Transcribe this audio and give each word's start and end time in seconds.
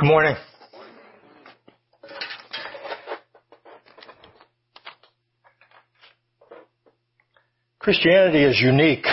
Good 0.00 0.06
morning. 0.06 0.36
Christianity 7.78 8.44
is 8.44 8.58
unique 8.62 9.04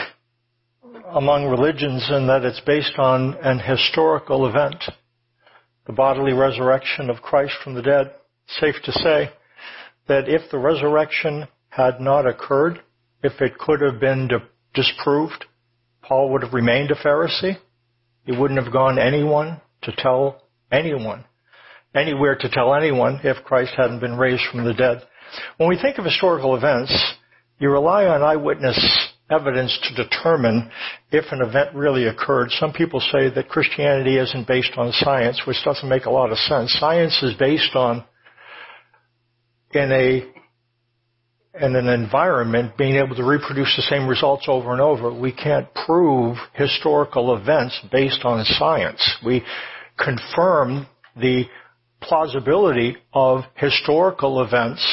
among 1.09 1.47
religions 1.47 2.09
in 2.09 2.27
that 2.27 2.45
it's 2.45 2.61
based 2.61 2.97
on 2.97 3.35
an 3.43 3.59
historical 3.59 4.47
event, 4.47 4.81
the 5.87 5.91
bodily 5.91 6.31
resurrection 6.31 7.09
of 7.09 7.21
Christ 7.21 7.55
from 7.61 7.73
the 7.73 7.81
dead. 7.81 8.13
Safe 8.47 8.75
to 8.85 8.93
say 8.93 9.31
that 10.07 10.29
if 10.29 10.49
the 10.51 10.57
resurrection 10.57 11.49
had 11.67 11.99
not 11.99 12.25
occurred, 12.25 12.79
if 13.23 13.41
it 13.41 13.57
could 13.57 13.81
have 13.81 13.99
been 13.99 14.29
disproved, 14.73 15.43
Paul 16.01 16.31
would 16.31 16.43
have 16.43 16.53
remained 16.53 16.91
a 16.91 16.95
Pharisee. 16.95 17.57
He 18.23 18.31
wouldn't 18.31 18.63
have 18.63 18.71
gone 18.71 18.97
anyone 18.97 19.59
to 19.81 19.91
tell 19.97 20.46
anyone, 20.71 21.25
anywhere 21.95 22.35
to 22.35 22.49
tell 22.49 22.73
anyone 22.73 23.19
if 23.23 23.43
Christ 23.43 23.73
hadn't 23.75 23.99
been 23.99 24.17
raised 24.17 24.43
from 24.51 24.65
the 24.65 24.73
dead. 24.73 25.01
When 25.57 25.69
we 25.69 25.77
think 25.81 25.97
of 25.97 26.05
historical 26.05 26.55
events, 26.55 26.93
you 27.59 27.69
rely 27.69 28.05
on 28.05 28.23
eyewitness 28.23 29.13
evidence 29.29 29.77
to 29.83 30.03
determine 30.03 30.71
if 31.11 31.25
an 31.31 31.41
event 31.41 31.75
really 31.75 32.07
occurred. 32.07 32.49
Some 32.51 32.71
people 32.71 32.99
say 32.99 33.29
that 33.33 33.49
Christianity 33.49 34.17
isn't 34.17 34.47
based 34.47 34.73
on 34.77 34.91
science, 34.93 35.41
which 35.45 35.57
doesn't 35.65 35.89
make 35.89 36.05
a 36.05 36.11
lot 36.11 36.31
of 36.31 36.37
sense. 36.37 36.73
Science 36.79 37.21
is 37.23 37.33
based 37.35 37.75
on 37.75 38.05
in 39.73 39.91
a 39.91 40.33
in 41.59 41.75
an 41.75 41.87
environment 41.87 42.77
being 42.77 42.95
able 42.95 43.15
to 43.15 43.23
reproduce 43.23 43.75
the 43.75 43.81
same 43.81 44.07
results 44.07 44.45
over 44.47 44.71
and 44.73 44.81
over. 44.81 45.11
We 45.11 45.31
can't 45.31 45.67
prove 45.73 46.37
historical 46.53 47.35
events 47.35 47.79
based 47.91 48.23
on 48.23 48.45
science. 48.45 49.17
We 49.25 49.43
confirm 49.97 50.87
the 51.15 51.45
plausibility 52.01 52.97
of 53.13 53.41
historical 53.55 54.41
events 54.41 54.83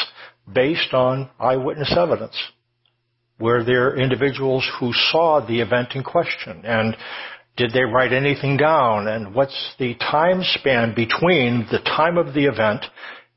based 0.52 0.92
on 0.92 1.30
eyewitness 1.38 1.94
evidence. 1.96 2.36
Were 3.38 3.64
there 3.64 3.96
individuals 3.96 4.68
who 4.78 4.92
saw 5.10 5.44
the 5.44 5.60
event 5.60 5.94
in 5.94 6.02
question? 6.02 6.62
And 6.64 6.96
did 7.56 7.72
they 7.72 7.82
write 7.82 8.12
anything 8.12 8.56
down? 8.56 9.08
And 9.08 9.34
what's 9.34 9.74
the 9.78 9.94
time 9.94 10.42
span 10.42 10.94
between 10.94 11.66
the 11.70 11.80
time 11.80 12.16
of 12.16 12.34
the 12.34 12.46
event 12.46 12.84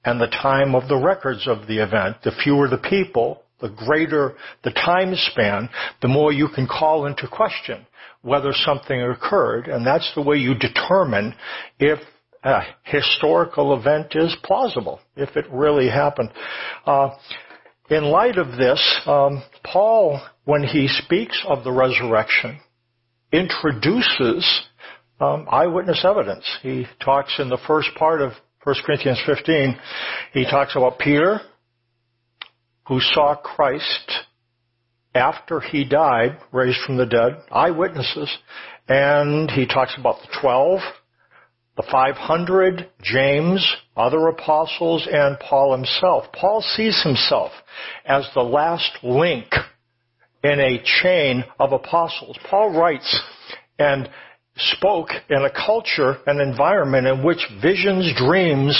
and 0.06 0.20
the 0.20 0.28
time 0.28 0.76
of 0.76 0.88
the 0.88 0.98
records 0.98 1.48
of 1.48 1.68
the 1.68 1.84
event? 1.84 2.18
The 2.24 2.32
fewer 2.44 2.68
the 2.68 2.78
people, 2.78 3.44
the 3.62 3.70
greater 3.70 4.36
the 4.64 4.72
time 4.72 5.14
span, 5.16 5.70
the 6.02 6.08
more 6.08 6.32
you 6.32 6.48
can 6.54 6.68
call 6.68 7.06
into 7.06 7.28
question 7.28 7.86
whether 8.22 8.52
something 8.54 9.02
occurred. 9.02 9.68
And 9.68 9.86
that's 9.86 10.12
the 10.16 10.22
way 10.22 10.38
you 10.38 10.54
determine 10.54 11.34
if 11.80 12.00
a 12.44 12.62
historical 12.84 13.78
event 13.78 14.14
is 14.16 14.36
plausible, 14.44 15.00
if 15.16 15.36
it 15.36 15.46
really 15.52 15.90
happened. 15.90 16.32
Uh, 16.86 17.10
in 17.90 18.04
light 18.04 18.38
of 18.38 18.58
this, 18.58 19.02
um, 19.06 19.44
Paul, 19.64 20.22
when 20.46 20.64
he 20.64 20.88
speaks 20.88 21.42
of 21.48 21.64
the 21.64 21.72
resurrection, 21.72 22.60
introduces 23.32 24.46
um, 25.20 25.48
eyewitness 25.50 26.06
evidence. 26.06 26.46
He 26.62 26.86
talks 27.04 27.40
in 27.40 27.50
the 27.50 27.58
first 27.66 27.90
part 27.96 28.22
of 28.22 28.34
1 28.64 28.76
Corinthians 28.86 29.22
15, 29.26 29.80
he 30.34 30.44
talks 30.44 30.76
about 30.76 31.00
Peter, 31.00 31.40
who 32.88 33.00
saw 33.00 33.36
Christ 33.36 34.12
after 35.14 35.60
he 35.60 35.84
died, 35.84 36.38
raised 36.52 36.80
from 36.86 36.98
the 36.98 37.06
dead, 37.06 37.44
eyewitnesses, 37.52 38.38
and 38.88 39.50
he 39.52 39.66
talks 39.66 39.96
about 39.98 40.18
the 40.22 40.38
twelve, 40.42 40.80
the 41.76 41.84
500, 41.92 42.90
James, 43.04 43.76
other 43.96 44.28
apostles, 44.28 45.08
and 45.12 45.40
Paul 45.40 45.76
himself. 45.76 46.26
Paul 46.34 46.62
sees 46.62 47.02
himself 47.04 47.52
as 48.06 48.28
the 48.34 48.42
last 48.42 48.98
link 49.04 49.48
in 50.44 50.60
a 50.60 50.82
chain 51.02 51.44
of 51.60 51.74
apostles. 51.74 52.38
Paul 52.50 52.78
writes 52.80 53.22
and 53.78 54.10
spoke 54.58 55.10
in 55.30 55.44
a 55.44 55.52
culture, 55.52 56.18
an 56.26 56.40
environment 56.40 57.08
in 57.08 57.24
which 57.24 57.46
visions, 57.62 58.12
dreams, 58.18 58.78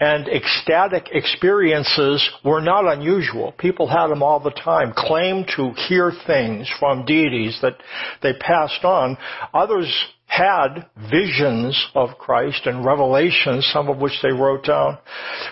and 0.00 0.28
ecstatic 0.28 1.08
experiences 1.12 2.28
were 2.44 2.60
not 2.60 2.92
unusual. 2.92 3.52
People 3.52 3.86
had 3.86 4.08
them 4.08 4.22
all 4.22 4.40
the 4.40 4.50
time, 4.50 4.92
claimed 4.96 5.50
to 5.56 5.72
hear 5.88 6.12
things 6.26 6.70
from 6.78 7.04
deities 7.04 7.58
that 7.62 7.76
they 8.22 8.32
passed 8.34 8.84
on. 8.84 9.16
Others 9.54 9.92
had 10.26 10.86
visions 11.10 11.88
of 11.94 12.10
Christ 12.18 12.66
and 12.66 12.84
revelations, 12.84 13.68
some 13.72 13.88
of 13.88 13.98
which 13.98 14.18
they 14.22 14.30
wrote 14.30 14.64
down. 14.64 14.98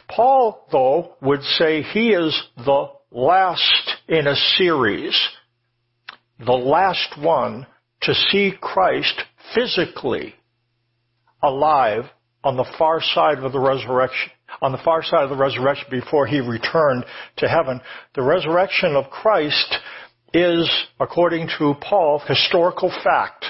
Paul, 0.08 0.66
though, 0.70 1.16
would 1.20 1.42
say 1.42 1.82
he 1.82 2.10
is 2.10 2.40
the 2.56 2.90
last 3.10 3.96
in 4.08 4.26
a 4.26 4.36
series, 4.56 5.18
the 6.38 6.52
last 6.52 7.18
one 7.18 7.66
to 8.02 8.14
see 8.14 8.52
Christ 8.60 9.22
physically 9.54 10.34
alive 11.42 12.04
on 12.44 12.56
the 12.56 12.66
far 12.78 13.00
side 13.00 13.38
of 13.38 13.52
the 13.52 13.58
resurrection, 13.58 14.30
on 14.62 14.72
the 14.72 14.78
far 14.84 15.02
side 15.02 15.24
of 15.24 15.30
the 15.30 15.36
resurrection 15.36 15.86
before 15.90 16.26
he 16.26 16.40
returned 16.40 17.04
to 17.36 17.48
heaven. 17.48 17.80
The 18.14 18.22
resurrection 18.22 18.94
of 18.94 19.10
Christ 19.10 19.76
is, 20.32 20.70
according 21.00 21.48
to 21.58 21.74
Paul, 21.80 22.20
historical 22.26 22.92
fact. 23.02 23.44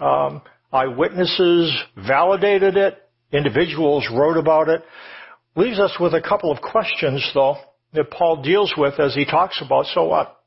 Um, 0.00 0.42
eyewitnesses 0.72 1.72
validated 1.96 2.76
it. 2.76 2.98
Individuals 3.32 4.08
wrote 4.12 4.36
about 4.36 4.68
it. 4.68 4.82
Leaves 5.56 5.78
us 5.78 5.96
with 6.00 6.14
a 6.14 6.20
couple 6.20 6.50
of 6.50 6.60
questions, 6.60 7.28
though, 7.32 7.56
that 7.92 8.10
Paul 8.10 8.42
deals 8.42 8.74
with 8.76 8.98
as 8.98 9.14
he 9.14 9.24
talks 9.24 9.62
about, 9.64 9.86
so 9.86 10.04
what? 10.04 10.40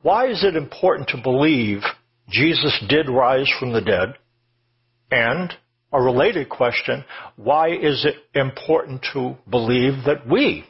Why 0.00 0.28
is 0.30 0.44
it 0.44 0.56
important 0.56 1.10
to 1.10 1.22
believe 1.22 1.82
Jesus 2.28 2.82
did 2.88 3.08
rise 3.08 3.50
from 3.58 3.72
the 3.72 3.80
dead? 3.80 4.14
And 5.10 5.52
a 5.92 6.00
related 6.00 6.48
question, 6.48 7.04
why 7.36 7.70
is 7.70 8.06
it 8.06 8.14
important 8.38 9.04
to 9.12 9.36
believe 9.50 10.04
that 10.06 10.26
we 10.26 10.64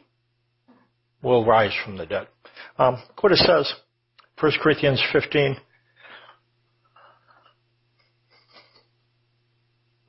will 1.22 1.46
rise 1.46 1.72
from 1.84 1.96
the 1.96 2.06
dead? 2.06 2.26
Um, 2.78 2.94
look 2.94 3.22
what 3.22 3.32
it 3.32 3.38
says, 3.38 3.72
1 4.40 4.52
Corinthians 4.60 5.00
15, 5.12 5.56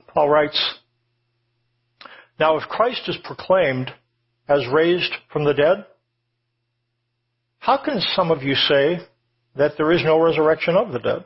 Paul 0.08 0.30
writes, 0.30 0.76
Now 2.40 2.58
if 2.58 2.64
Christ 2.70 3.02
is 3.08 3.18
proclaimed 3.24 3.92
as 4.48 4.62
raised 4.72 5.14
from 5.32 5.44
the 5.44 5.54
dead, 5.54 5.86
how 7.60 7.78
can 7.78 8.00
some 8.16 8.32
of 8.32 8.44
you 8.44 8.56
say 8.56 9.00
that 9.56 9.74
there 9.78 9.92
is 9.92 10.04
no 10.04 10.20
resurrection 10.20 10.76
of 10.76 10.92
the 10.92 11.00
dead? 11.00 11.26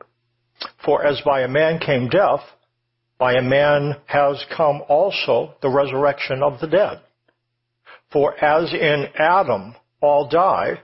For 0.85 1.05
as 1.05 1.21
by 1.21 1.41
a 1.41 1.47
man 1.47 1.79
came 1.79 2.09
death, 2.09 2.41
by 3.19 3.33
a 3.33 3.41
man 3.41 3.97
has 4.05 4.43
come 4.55 4.81
also 4.87 5.53
the 5.61 5.69
resurrection 5.69 6.41
of 6.41 6.59
the 6.59 6.67
dead. 6.67 7.01
For 8.11 8.33
as 8.43 8.73
in 8.73 9.07
Adam 9.15 9.75
all 10.01 10.27
die, 10.27 10.81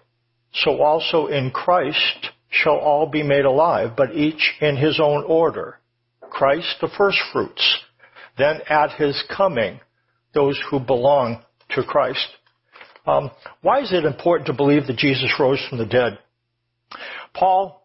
so 0.54 0.82
also 0.82 1.28
in 1.28 1.52
Christ 1.52 2.30
shall 2.50 2.78
all 2.78 3.08
be 3.10 3.24
made 3.24 3.46
alive, 3.46 3.92
but 3.98 4.16
each 4.16 4.54
in 4.62 4.78
his 4.78 5.00
own 5.00 5.24
order. 5.26 5.80
Christ 6.22 6.76
the 6.80 6.90
first 6.98 7.18
fruits, 7.34 7.80
then 8.38 8.62
at 8.70 8.92
his 8.92 9.22
coming, 9.36 9.80
those 10.34 10.60
who 10.70 10.80
belong 10.80 11.44
to 11.72 11.84
Christ. 11.84 12.28
Um, 13.06 13.32
why 13.62 13.82
is 13.82 13.92
it 13.92 14.06
important 14.06 14.48
to 14.48 14.54
believe 14.54 14.88
that 14.88 14.98
Jesus 14.98 15.34
rose 15.40 15.66
from 15.68 15.80
the 15.80 15.86
dead? 15.86 16.20
Paul 17.34 17.77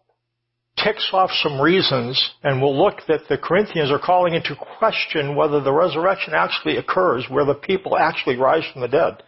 ticks 0.77 1.09
off 1.13 1.29
some 1.41 1.61
reasons, 1.61 2.31
and 2.43 2.61
we'll 2.61 2.77
look 2.77 2.99
that 3.07 3.21
the 3.29 3.37
Corinthians 3.37 3.91
are 3.91 3.99
calling 3.99 4.33
into 4.33 4.55
question 4.79 5.35
whether 5.35 5.61
the 5.61 5.71
resurrection 5.71 6.33
actually 6.33 6.77
occurs, 6.77 7.25
where 7.29 7.45
the 7.45 7.53
people 7.53 7.97
actually 7.97 8.37
rise 8.37 8.63
from 8.71 8.81
the 8.81 8.87
dead. 8.87 9.23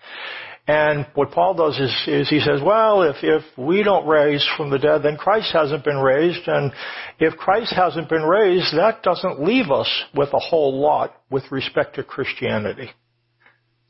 And 0.68 1.06
what 1.14 1.30
Paul 1.30 1.54
does 1.54 1.80
is, 1.80 1.94
is 2.08 2.30
he 2.30 2.40
says, 2.40 2.60
well, 2.64 3.04
if, 3.04 3.18
if 3.22 3.44
we 3.56 3.84
don't 3.84 4.08
raise 4.08 4.44
from 4.58 4.72
the 4.72 4.80
dead, 4.80 5.04
then 5.04 5.16
Christ 5.16 5.54
hasn't 5.54 5.84
been 5.84 6.00
raised. 6.00 6.48
And 6.48 6.72
if 7.20 7.38
Christ 7.38 7.72
hasn't 7.76 8.10
been 8.10 8.24
raised, 8.24 8.76
that 8.76 9.04
doesn't 9.04 9.44
leave 9.44 9.70
us 9.70 9.90
with 10.16 10.30
a 10.34 10.40
whole 10.40 10.82
lot 10.82 11.22
with 11.30 11.44
respect 11.52 11.96
to 11.96 12.04
Christianity. 12.04 12.90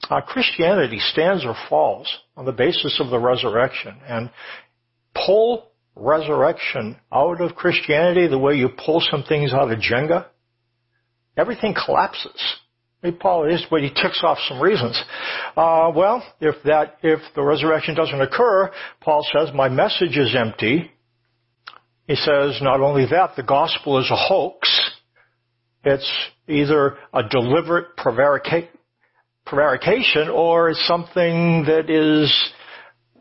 Uh, 0.10 0.20
Christianity 0.20 1.00
stands 1.00 1.46
or 1.46 1.56
falls 1.70 2.14
on 2.36 2.44
the 2.44 2.52
basis 2.52 3.00
of 3.00 3.10
the 3.10 3.20
resurrection. 3.20 3.96
And 4.06 4.30
pull 5.26 5.72
resurrection 5.96 6.98
out 7.14 7.42
of 7.42 7.56
Christianity 7.56 8.28
the 8.28 8.38
way 8.38 8.56
you 8.56 8.70
pull 8.70 9.02
some 9.12 9.24
things 9.24 9.54
out 9.54 9.72
of 9.72 9.80
Jenga, 9.80 10.26
everything 11.38 11.74
collapses. 11.74 12.58
Paul 13.20 13.54
is, 13.54 13.64
but 13.70 13.82
he 13.82 13.90
ticks 13.90 14.22
off 14.24 14.40
some 14.48 14.60
reasons. 14.60 15.00
Uh, 15.56 15.92
well, 15.96 16.24
if 16.42 16.56
that, 16.64 16.98
if 17.04 17.20
the 17.36 17.44
resurrection 17.44 17.94
doesn't 17.94 18.20
occur, 18.20 18.72
Paul 19.02 19.24
says, 19.32 19.50
my 19.54 19.70
message 19.70 20.18
is 20.18 20.36
empty. 20.36 20.92
He 22.08 22.16
says, 22.16 22.60
not 22.62 22.82
only 22.82 23.06
that, 23.12 23.36
the 23.36 23.44
gospel 23.44 24.00
is 24.00 24.10
a 24.10 24.16
hoax. 24.16 24.68
It's 25.84 26.12
either 26.48 26.98
a 27.14 27.22
deliberate 27.30 27.96
prevarication 27.96 28.70
or 30.30 30.70
it's 30.70 30.88
something 30.88 31.66
that 31.66 31.90
is 31.90 32.34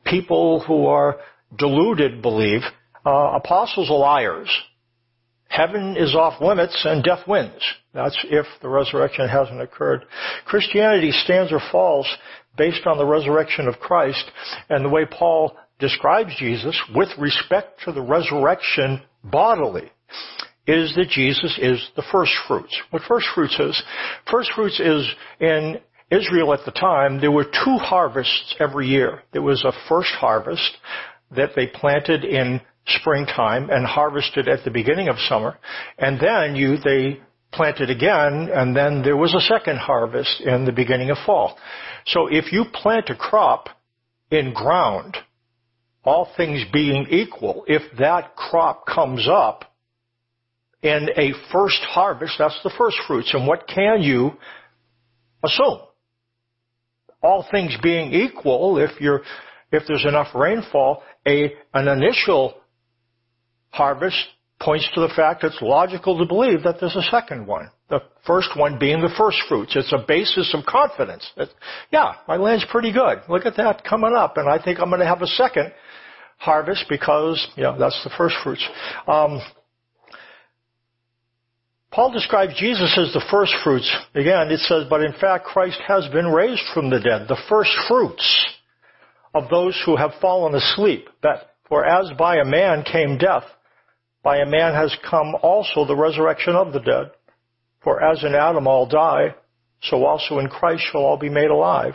people 0.04 0.60
who 0.60 0.86
are 0.86 1.16
deluded 1.56 2.22
believe. 2.22 2.62
Uh, 3.04 3.32
apostles 3.34 3.90
are 3.90 3.98
liars. 3.98 4.50
Heaven 5.48 5.96
is 5.96 6.14
off 6.14 6.40
limits 6.40 6.80
and 6.84 7.04
death 7.04 7.28
wins. 7.28 7.62
That's 7.92 8.18
if 8.24 8.46
the 8.60 8.68
resurrection 8.68 9.28
hasn't 9.28 9.60
occurred. 9.60 10.04
Christianity 10.46 11.12
stands 11.12 11.52
or 11.52 11.60
falls 11.70 12.08
based 12.56 12.86
on 12.86 12.98
the 12.98 13.06
resurrection 13.06 13.68
of 13.68 13.78
Christ 13.78 14.24
and 14.68 14.84
the 14.84 14.88
way 14.88 15.04
Paul 15.04 15.56
describes 15.78 16.34
Jesus 16.38 16.80
with 16.94 17.08
respect 17.18 17.80
to 17.84 17.92
the 17.92 18.02
resurrection 18.02 19.02
bodily 19.22 19.90
is 20.66 20.94
that 20.96 21.08
Jesus 21.10 21.58
is 21.60 21.88
the 21.94 22.04
first 22.10 22.32
fruits. 22.48 22.76
What 22.90 23.02
first 23.06 23.26
fruits 23.34 23.58
is? 23.58 23.82
First 24.30 24.52
fruits 24.54 24.80
is 24.80 25.06
in 25.40 25.78
Israel 26.10 26.52
at 26.52 26.64
the 26.64 26.70
time, 26.70 27.20
there 27.20 27.30
were 27.30 27.44
two 27.44 27.76
harvests 27.76 28.54
every 28.60 28.86
year. 28.86 29.22
There 29.32 29.42
was 29.42 29.64
a 29.64 29.72
first 29.88 30.10
harvest 30.10 30.78
that 31.36 31.50
they 31.56 31.66
planted 31.66 32.24
in 32.24 32.60
springtime 32.86 33.70
and 33.70 33.86
harvested 33.86 34.48
at 34.48 34.64
the 34.64 34.70
beginning 34.70 35.08
of 35.08 35.16
summer. 35.28 35.58
And 35.98 36.20
then 36.20 36.56
you, 36.56 36.76
they 36.76 37.20
planted 37.52 37.88
again 37.88 38.50
and 38.52 38.76
then 38.76 39.02
there 39.02 39.16
was 39.16 39.34
a 39.34 39.40
second 39.40 39.78
harvest 39.78 40.40
in 40.40 40.64
the 40.64 40.72
beginning 40.72 41.10
of 41.10 41.16
fall. 41.24 41.56
So 42.06 42.26
if 42.26 42.52
you 42.52 42.64
plant 42.72 43.08
a 43.10 43.14
crop 43.14 43.68
in 44.30 44.52
ground, 44.52 45.16
all 46.04 46.30
things 46.36 46.64
being 46.72 47.06
equal, 47.10 47.64
if 47.66 47.82
that 47.98 48.36
crop 48.36 48.86
comes 48.86 49.26
up 49.30 49.64
in 50.82 51.08
a 51.16 51.32
first 51.50 51.80
harvest, 51.82 52.34
that's 52.38 52.60
the 52.62 52.72
first 52.76 52.98
fruits. 53.06 53.32
And 53.32 53.46
what 53.46 53.66
can 53.66 54.02
you 54.02 54.32
assume? 55.42 55.80
All 57.22 57.46
things 57.50 57.74
being 57.82 58.12
equal, 58.12 58.78
if 58.78 59.00
you're, 59.00 59.22
if 59.72 59.84
there's 59.88 60.04
enough 60.04 60.34
rainfall, 60.34 61.02
a, 61.26 61.54
an 61.72 61.88
initial 61.88 62.54
harvest 63.70 64.16
points 64.60 64.88
to 64.94 65.00
the 65.00 65.12
fact 65.14 65.44
it's 65.44 65.58
logical 65.60 66.18
to 66.18 66.26
believe 66.26 66.62
that 66.62 66.76
there's 66.80 66.96
a 66.96 67.02
second 67.10 67.46
one. 67.46 67.70
The 67.90 68.00
first 68.26 68.50
one 68.56 68.78
being 68.78 69.02
the 69.02 69.12
first 69.16 69.38
fruits. 69.48 69.76
It's 69.76 69.92
a 69.92 70.04
basis 70.06 70.54
of 70.54 70.64
confidence. 70.64 71.28
That, 71.36 71.48
yeah, 71.90 72.14
my 72.26 72.36
land's 72.36 72.64
pretty 72.70 72.92
good. 72.92 73.20
Look 73.28 73.46
at 73.46 73.56
that 73.56 73.84
coming 73.84 74.14
up, 74.16 74.36
and 74.36 74.48
I 74.48 74.62
think 74.62 74.80
I'm 74.80 74.88
going 74.88 75.00
to 75.00 75.06
have 75.06 75.22
a 75.22 75.26
second 75.26 75.72
harvest 76.38 76.86
because, 76.88 77.46
yeah, 77.56 77.76
that's 77.78 78.02
the 78.04 78.10
first 78.16 78.36
fruits. 78.42 78.66
Um, 79.06 79.40
Paul 81.90 82.10
describes 82.10 82.54
Jesus 82.58 82.96
as 82.98 83.12
the 83.12 83.24
first 83.30 83.54
fruits. 83.62 83.88
Again, 84.14 84.50
it 84.50 84.60
says, 84.60 84.84
but 84.90 85.02
in 85.02 85.12
fact, 85.20 85.44
Christ 85.44 85.78
has 85.86 86.08
been 86.08 86.26
raised 86.26 86.64
from 86.72 86.90
the 86.90 86.98
dead, 86.98 87.28
the 87.28 87.40
first 87.48 87.70
fruits 87.86 88.54
of 89.34 89.50
those 89.50 89.80
who 89.84 89.96
have 89.96 90.12
fallen 90.20 90.54
asleep. 90.54 91.08
That, 91.22 91.50
for 91.68 91.84
as 91.84 92.10
by 92.16 92.36
a 92.36 92.44
man 92.44 92.84
came 92.84 93.18
death, 93.18 93.44
by 94.22 94.38
a 94.38 94.46
man 94.46 94.74
has 94.74 94.96
come 95.08 95.34
also 95.42 95.84
the 95.84 95.96
resurrection 95.96 96.54
of 96.54 96.72
the 96.72 96.80
dead. 96.80 97.10
For 97.82 98.02
as 98.02 98.24
in 98.24 98.34
Adam 98.34 98.66
all 98.66 98.86
die, 98.86 99.34
so 99.82 100.04
also 100.04 100.38
in 100.38 100.48
Christ 100.48 100.84
shall 100.90 101.02
all 101.02 101.18
be 101.18 101.28
made 101.28 101.50
alive. 101.50 101.94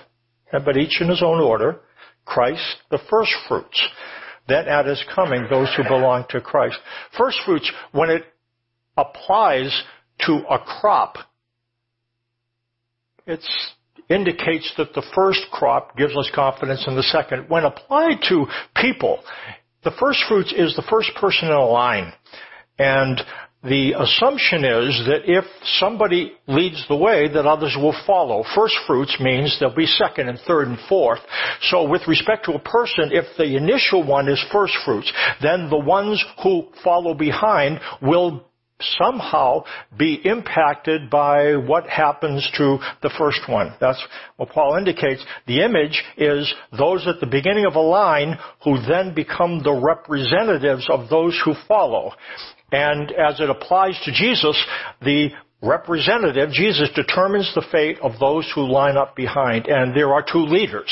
And 0.51 0.63
but 0.63 0.77
each 0.77 1.01
in 1.01 1.09
his 1.09 1.23
own 1.23 1.41
order, 1.41 1.79
Christ 2.25 2.77
the 2.91 2.99
first 3.09 3.33
fruits. 3.47 3.81
Then 4.47 4.67
at 4.67 4.85
his 4.85 5.03
coming, 5.13 5.47
those 5.49 5.73
who 5.75 5.83
belong 5.83 6.25
to 6.29 6.41
Christ. 6.41 6.77
First 7.17 7.39
fruits, 7.45 7.71
when 7.91 8.09
it 8.09 8.23
applies 8.97 9.83
to 10.25 10.43
a 10.49 10.59
crop, 10.59 11.17
it 13.25 13.43
indicates 14.09 14.71
that 14.77 14.93
the 14.93 15.05
first 15.15 15.41
crop 15.51 15.95
gives 15.95 16.15
us 16.17 16.29
confidence 16.33 16.83
in 16.87 16.95
the 16.95 17.03
second. 17.03 17.49
When 17.49 17.63
applied 17.63 18.21
to 18.29 18.47
people, 18.75 19.23
the 19.83 19.91
first 19.99 20.23
fruits 20.27 20.53
is 20.55 20.75
the 20.75 20.87
first 20.89 21.11
person 21.15 21.47
in 21.47 21.53
a 21.53 21.65
line. 21.65 22.11
And 22.77 23.21
the 23.63 23.91
assumption 23.91 24.63
is 24.63 25.05
that 25.07 25.23
if 25.25 25.43
somebody 25.79 26.31
leads 26.47 26.85
the 26.87 26.95
way, 26.95 27.27
that 27.27 27.45
others 27.45 27.75
will 27.77 27.95
follow. 28.07 28.45
First 28.55 28.75
fruits 28.87 29.17
means 29.19 29.57
there'll 29.59 29.75
be 29.75 29.85
second 29.85 30.29
and 30.29 30.39
third 30.47 30.69
and 30.69 30.79
fourth. 30.87 31.19
So 31.63 31.87
with 31.87 32.07
respect 32.07 32.45
to 32.45 32.53
a 32.53 32.59
person, 32.59 33.11
if 33.11 33.25
the 33.37 33.57
initial 33.57 34.05
one 34.05 34.29
is 34.29 34.43
first 34.51 34.73
fruits, 34.85 35.11
then 35.41 35.69
the 35.69 35.77
ones 35.77 36.23
who 36.41 36.67
follow 36.83 37.13
behind 37.13 37.81
will 38.01 38.45
somehow 38.81 39.63
be 39.97 40.21
impacted 40.23 41.09
by 41.09 41.55
what 41.55 41.87
happens 41.87 42.49
to 42.57 42.77
the 43.01 43.13
first 43.17 43.41
one. 43.47 43.73
That's 43.79 44.01
what 44.37 44.49
Paul 44.49 44.77
indicates. 44.77 45.23
The 45.47 45.63
image 45.63 46.03
is 46.17 46.51
those 46.77 47.05
at 47.07 47.19
the 47.19 47.27
beginning 47.27 47.65
of 47.65 47.75
a 47.75 47.81
line 47.81 48.37
who 48.63 48.77
then 48.87 49.13
become 49.13 49.61
the 49.63 49.73
representatives 49.73 50.87
of 50.89 51.09
those 51.09 51.39
who 51.43 51.53
follow. 51.67 52.13
And 52.71 53.11
as 53.11 53.39
it 53.39 53.49
applies 53.49 53.99
to 54.05 54.11
Jesus, 54.11 54.61
the 55.01 55.29
representative, 55.61 56.51
Jesus 56.51 56.89
determines 56.95 57.51
the 57.53 57.65
fate 57.71 57.99
of 58.01 58.19
those 58.19 58.49
who 58.53 58.71
line 58.71 58.97
up 58.97 59.15
behind. 59.15 59.67
And 59.67 59.95
there 59.95 60.13
are 60.13 60.23
two 60.23 60.45
leaders. 60.45 60.89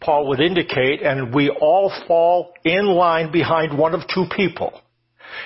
Paul 0.00 0.28
would 0.28 0.40
indicate, 0.40 1.02
and 1.02 1.34
we 1.34 1.50
all 1.50 1.92
fall 2.08 2.52
in 2.64 2.86
line 2.86 3.30
behind 3.30 3.76
one 3.76 3.94
of 3.94 4.00
two 4.12 4.24
people. 4.34 4.80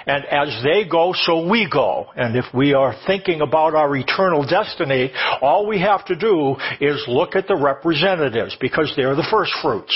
And 0.05 0.25
as 0.27 0.63
they 0.63 0.89
go, 0.89 1.15
so 1.15 1.49
we 1.49 1.69
go. 1.71 2.07
And 2.17 2.37
if 2.37 2.45
we 2.53 2.75
are 2.75 2.95
thinking 3.07 3.41
about 3.41 3.75
our 3.75 3.95
eternal 3.97 4.45
destiny, 4.47 5.13
all 5.41 5.67
we 5.67 5.81
have 5.81 6.05
to 6.07 6.17
do 6.17 6.57
is 6.81 7.05
look 7.09 7.35
at 7.37 7.49
the 7.49 7.57
representatives 7.57 8.57
because 8.61 8.93
they're 8.97 9.17
the 9.17 9.27
first 9.31 9.53
fruits. 9.63 9.95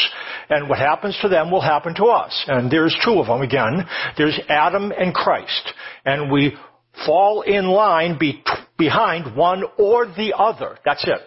And 0.49 0.69
what 0.69 0.79
happens 0.79 1.19
to 1.23 1.29
them 1.29 1.51
will 1.51 1.61
happen 1.61 1.95
to 1.97 2.05
us. 2.05 2.45
And 2.49 2.71
there's 2.71 2.97
two 3.05 3.21
of 3.21 3.27
them 3.27 3.43
again. 3.43 3.87
There's 4.17 4.39
Adam 4.49 4.93
and 4.97 5.13
Christ. 5.15 5.73
And 6.05 6.31
we 6.33 6.57
fall 7.07 7.43
in 7.43 7.67
line 7.67 8.19
be, 8.19 8.43
behind 8.79 9.37
one 9.37 9.65
or 9.79 10.07
the 10.07 10.35
other. 10.37 10.79
That's 10.85 11.07
it. 11.07 11.21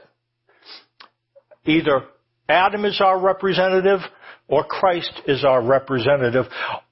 Either 1.66 2.04
Adam 2.50 2.86
is 2.86 3.00
our 3.00 3.20
representative 3.20 4.00
or 4.48 4.64
Christ 4.64 5.22
is 5.28 5.46
our 5.46 5.64
representative. 5.64 6.46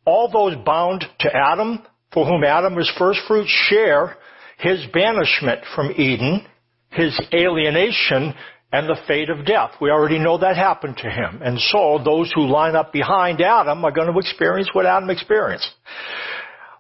All 0.06 0.30
those 0.32 0.56
bound 0.66 1.06
to 1.20 1.30
Adam, 1.36 1.82
for 2.14 2.26
whom 2.26 2.44
Adam 2.44 2.76
was 2.76 2.92
first 2.98 3.20
fruit, 3.28 3.48
share 3.48 4.18
his 4.58 4.86
banishment 4.94 5.62
from 5.76 5.92
Eden, 5.92 6.46
his 6.90 7.20
alienation, 7.34 8.34
and 8.74 8.88
the 8.88 8.98
fate 9.08 9.30
of 9.30 9.46
death. 9.46 9.72
We 9.82 9.90
already 9.90 10.20
know 10.20 10.38
that 10.38 10.56
happened 10.56 10.98
to 10.98 11.10
him. 11.10 11.42
And 11.44 11.60
so 11.60 12.00
those 12.04 12.32
who 12.34 12.48
line 12.48 12.76
up 12.76 12.94
behind 12.94 13.42
Adam 13.42 13.84
are 13.84 13.92
going 13.92 14.12
to 14.12 14.20
experience 14.20 14.70
what 14.74 14.86
Adam 14.86 15.10
experienced. 15.10 15.70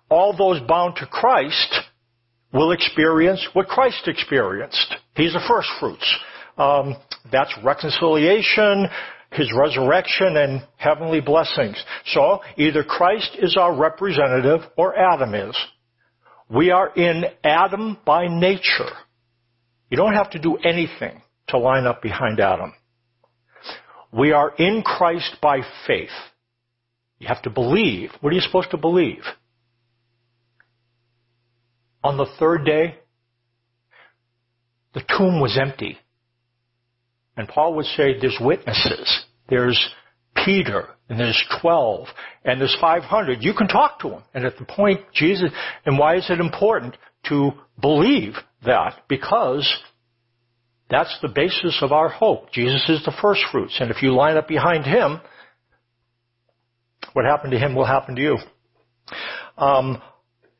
All 0.10 0.36
those 0.36 0.62
bound 0.68 0.96
to 0.98 1.06
Christ 1.06 1.75
will 2.54 2.72
experience 2.72 3.46
what 3.54 3.68
Christ 3.68 4.08
experienced. 4.08 4.96
He's 5.16 5.34
the 5.34 5.44
first 5.48 5.70
fruits. 5.80 6.18
Um, 6.58 6.96
that's 7.32 7.54
reconciliation, 7.63 8.88
his 9.32 9.52
resurrection 9.56 10.36
and 10.38 10.62
heavenly 10.78 11.22
blessings. 11.22 11.82
So 12.08 12.42
either 12.58 12.84
Christ 12.84 13.38
is 13.40 13.58
our 13.58 13.76
representative 13.76 14.62
or 14.78 14.98
Adam 14.98 15.34
is. 15.34 15.58
We 16.50 16.72
are 16.72 16.94
in 16.94 17.24
Adam 17.44 17.98
by 18.06 18.28
nature. 18.28 18.92
You 19.90 19.98
don't 19.98 20.14
have 20.14 20.32
to 20.32 20.40
do 20.40 20.58
anything 20.58 21.22
to 21.48 21.58
line 21.58 21.86
up 21.86 22.02
behind 22.02 22.40
Adam. 22.40 22.74
We 24.12 24.34
are 24.34 24.54
in 24.58 24.82
Christ 24.82 25.38
by 25.42 25.62
faith. 25.88 26.10
You 27.20 27.28
have 27.28 27.42
to 27.44 27.50
believe. 27.50 28.10
What 28.20 28.32
are 28.32 28.36
you 28.36 28.42
supposed 28.42 28.72
to 28.72 28.78
believe? 28.78 29.24
On 32.04 32.18
the 32.18 32.26
third 32.38 32.66
day, 32.66 32.98
the 34.94 35.04
tomb 35.18 35.40
was 35.40 35.58
empty. 35.62 35.98
And 37.41 37.50
Paul 37.50 37.74
would 37.74 37.88
say 37.88 38.19
there's 38.21 38.38
witnesses. 38.39 39.25
There's 39.50 39.89
Peter, 40.45 40.89
and 41.10 41.19
there's 41.19 41.43
12, 41.60 42.07
and 42.45 42.62
there's 42.62 42.77
500. 42.79 43.41
You 43.41 43.55
can 43.55 43.67
talk 43.67 44.00
to 44.01 44.10
them. 44.10 44.24
And 44.36 44.45
at 44.45 44.60
the 44.60 44.65
point, 44.65 45.01
Jesus, 45.12 45.50
and 45.83 45.98
why 45.98 46.17
is 46.17 46.29
it 46.29 46.39
important 46.39 46.98
to 47.29 47.53
believe 47.81 48.33
that? 48.63 48.93
Because 49.10 49.67
that's 50.88 51.17
the 51.24 51.29
basis 51.29 51.79
of 51.81 51.91
our 51.91 52.10
hope. 52.10 52.51
Jesus 52.51 52.88
is 52.88 53.03
the 53.05 53.17
first 53.19 53.41
fruits. 53.51 53.75
And 53.79 53.89
if 53.89 54.03
you 54.03 54.13
line 54.13 54.38
up 54.38 54.48
behind 54.48 54.86
him, 54.86 55.19
what 57.13 57.25
happened 57.25 57.53
to 57.53 57.57
him 57.60 57.74
will 57.74 57.88
happen 57.88 58.17
to 58.17 58.21
you. 58.21 58.38
Um, 59.57 60.00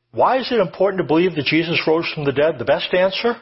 why 0.10 0.40
is 0.40 0.52
it 0.52 0.60
important 0.60 1.00
to 1.00 1.08
believe 1.08 1.36
that 1.36 1.46
Jesus 1.46 1.80
rose 1.86 2.12
from 2.16 2.26
the 2.26 2.32
dead? 2.32 2.58
The 2.58 2.66
best 2.66 2.92
answer? 2.92 3.36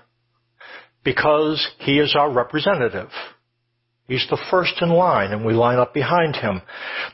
Because 1.03 1.65
he 1.79 1.99
is 1.99 2.15
our 2.17 2.31
representative. 2.31 3.09
He's 4.07 4.25
the 4.29 4.41
first 4.49 4.73
in 4.81 4.89
line 4.89 5.31
and 5.31 5.45
we 5.45 5.53
line 5.53 5.77
up 5.77 5.93
behind 5.93 6.35
him. 6.35 6.61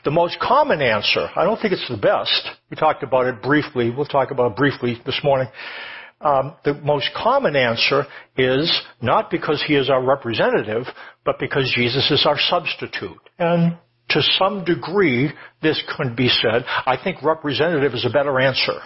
The 0.04 0.10
most 0.10 0.38
common 0.40 0.80
answer, 0.80 1.28
I 1.36 1.44
don't 1.44 1.60
think 1.60 1.74
it's 1.74 1.88
the 1.90 1.98
best. 1.98 2.48
We 2.70 2.76
talked 2.76 3.02
about 3.02 3.26
it 3.26 3.42
briefly. 3.42 3.90
We'll 3.90 4.06
talk 4.06 4.30
about 4.30 4.52
it 4.52 4.56
briefly 4.56 5.00
this 5.04 5.20
morning. 5.22 5.48
Um, 6.22 6.54
the 6.64 6.72
most 6.72 7.10
common 7.14 7.54
answer 7.54 8.04
is 8.38 8.72
not 9.02 9.30
because 9.30 9.62
he 9.66 9.74
is 9.74 9.90
our 9.90 10.02
representative, 10.02 10.86
but 11.26 11.38
because 11.38 11.70
Jesus 11.76 12.10
is 12.10 12.24
our 12.26 12.38
substitute. 12.38 13.20
And 13.38 13.76
to 14.10 14.22
some 14.38 14.64
degree, 14.64 15.30
this 15.62 15.82
could 15.96 16.16
be 16.16 16.28
said. 16.28 16.64
I 16.66 16.96
think 17.02 17.22
representative 17.22 17.92
is 17.92 18.06
a 18.06 18.10
better 18.10 18.40
answer. 18.40 18.80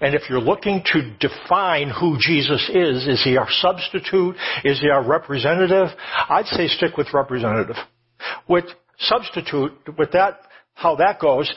And 0.00 0.14
if 0.14 0.22
you're 0.28 0.40
looking 0.40 0.82
to 0.92 1.14
define 1.18 1.90
who 1.90 2.16
Jesus 2.18 2.68
is, 2.72 3.06
is 3.06 3.22
he 3.22 3.36
our 3.36 3.48
substitute? 3.50 4.36
Is 4.64 4.80
he 4.80 4.88
our 4.88 5.06
representative? 5.06 5.88
I'd 6.28 6.46
say 6.46 6.68
stick 6.68 6.96
with 6.96 7.12
representative. 7.12 7.76
With 8.48 8.66
substitute, 8.98 9.72
with 9.98 10.12
that 10.12 10.40
how 10.80 10.96
that 10.96 11.20
goes. 11.20 11.52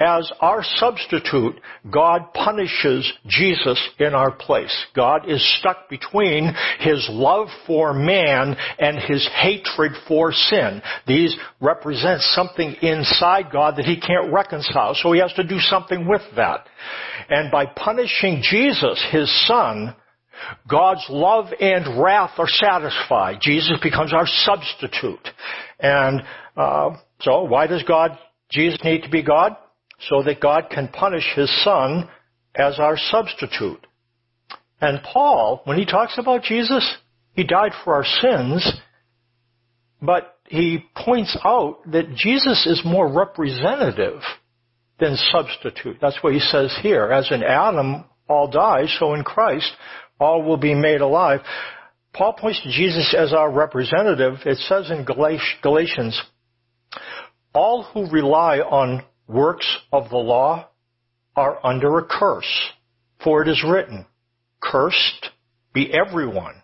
As 0.00 0.30
our 0.40 0.62
substitute, 0.76 1.60
God 1.90 2.32
punishes 2.32 3.12
Jesus 3.26 3.78
in 3.98 4.14
our 4.14 4.30
place. 4.30 4.74
God 4.96 5.28
is 5.28 5.58
stuck 5.58 5.90
between 5.90 6.54
His 6.80 7.06
love 7.10 7.48
for 7.66 7.92
man 7.92 8.56
and 8.78 8.98
His 8.98 9.28
hatred 9.34 9.92
for 10.08 10.32
sin. 10.32 10.80
These 11.06 11.36
represent 11.60 12.22
something 12.22 12.74
inside 12.80 13.52
God 13.52 13.76
that 13.76 13.84
He 13.84 14.00
can't 14.00 14.32
reconcile, 14.32 14.94
so 14.94 15.12
He 15.12 15.20
has 15.20 15.34
to 15.34 15.44
do 15.44 15.58
something 15.58 16.08
with 16.08 16.22
that. 16.36 16.66
And 17.28 17.50
by 17.52 17.66
punishing 17.66 18.42
Jesus, 18.42 19.04
His 19.12 19.30
Son, 19.46 19.94
God's 20.66 21.04
love 21.10 21.46
and 21.60 22.02
wrath 22.02 22.32
are 22.38 22.48
satisfied. 22.48 23.38
Jesus 23.42 23.78
becomes 23.82 24.14
our 24.14 24.26
substitute. 24.26 25.28
And 25.78 26.22
uh, 26.56 26.96
so 27.20 27.44
why 27.44 27.66
does 27.66 27.82
God 27.82 28.18
Jesus 28.52 28.78
need 28.84 29.02
to 29.02 29.08
be 29.08 29.22
God 29.22 29.56
so 30.08 30.22
that 30.22 30.40
God 30.40 30.68
can 30.70 30.88
punish 30.88 31.24
his 31.34 31.50
son 31.64 32.08
as 32.54 32.78
our 32.78 32.96
substitute. 32.96 33.84
And 34.80 35.00
Paul, 35.02 35.62
when 35.64 35.78
he 35.78 35.86
talks 35.86 36.18
about 36.18 36.42
Jesus, 36.42 36.96
he 37.34 37.44
died 37.44 37.72
for 37.82 37.94
our 37.94 38.04
sins, 38.04 38.80
but 40.02 40.36
he 40.46 40.84
points 40.94 41.36
out 41.44 41.78
that 41.92 42.14
Jesus 42.14 42.66
is 42.66 42.82
more 42.84 43.10
representative 43.10 44.20
than 45.00 45.16
substitute. 45.30 45.96
That's 46.00 46.18
what 46.20 46.34
he 46.34 46.40
says 46.40 46.76
here. 46.82 47.10
As 47.10 47.30
in 47.30 47.42
Adam 47.42 48.04
all 48.28 48.48
die, 48.48 48.84
so 48.98 49.14
in 49.14 49.24
Christ 49.24 49.72
all 50.20 50.42
will 50.42 50.58
be 50.58 50.74
made 50.74 51.00
alive. 51.00 51.40
Paul 52.12 52.34
points 52.34 52.60
to 52.62 52.70
Jesus 52.70 53.14
as 53.16 53.32
our 53.32 53.50
representative. 53.50 54.34
It 54.44 54.58
says 54.58 54.90
in 54.90 55.04
Galatians 55.04 56.20
all 57.54 57.84
who 57.84 58.10
rely 58.10 58.58
on 58.58 59.04
works 59.26 59.78
of 59.92 60.10
the 60.10 60.16
law 60.16 60.68
are 61.36 61.64
under 61.64 61.98
a 61.98 62.04
curse. 62.04 62.70
For 63.22 63.42
it 63.42 63.48
is 63.48 63.64
written, 63.66 64.06
Cursed 64.60 65.30
be 65.72 65.92
everyone 65.92 66.62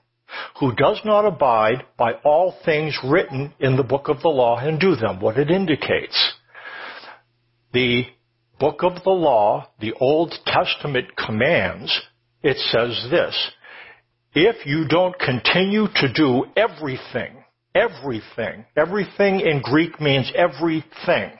who 0.60 0.74
does 0.74 1.00
not 1.04 1.24
abide 1.24 1.84
by 1.96 2.12
all 2.24 2.54
things 2.64 2.98
written 3.04 3.54
in 3.58 3.76
the 3.76 3.82
book 3.82 4.08
of 4.08 4.20
the 4.22 4.28
law 4.28 4.58
and 4.58 4.78
do 4.78 4.94
them. 4.96 5.20
What 5.20 5.38
it 5.38 5.50
indicates. 5.50 6.34
The 7.72 8.04
book 8.58 8.82
of 8.82 9.02
the 9.04 9.10
law, 9.10 9.68
the 9.80 9.94
Old 10.00 10.34
Testament 10.46 11.16
commands, 11.16 12.00
it 12.42 12.56
says 12.56 13.08
this, 13.10 13.50
if 14.34 14.66
you 14.66 14.86
don't 14.88 15.18
continue 15.18 15.86
to 15.96 16.12
do 16.12 16.44
everything 16.56 17.37
everything. 17.78 18.64
Everything 18.76 19.40
in 19.40 19.60
Greek 19.62 20.00
means 20.00 20.32
everything. 20.34 21.30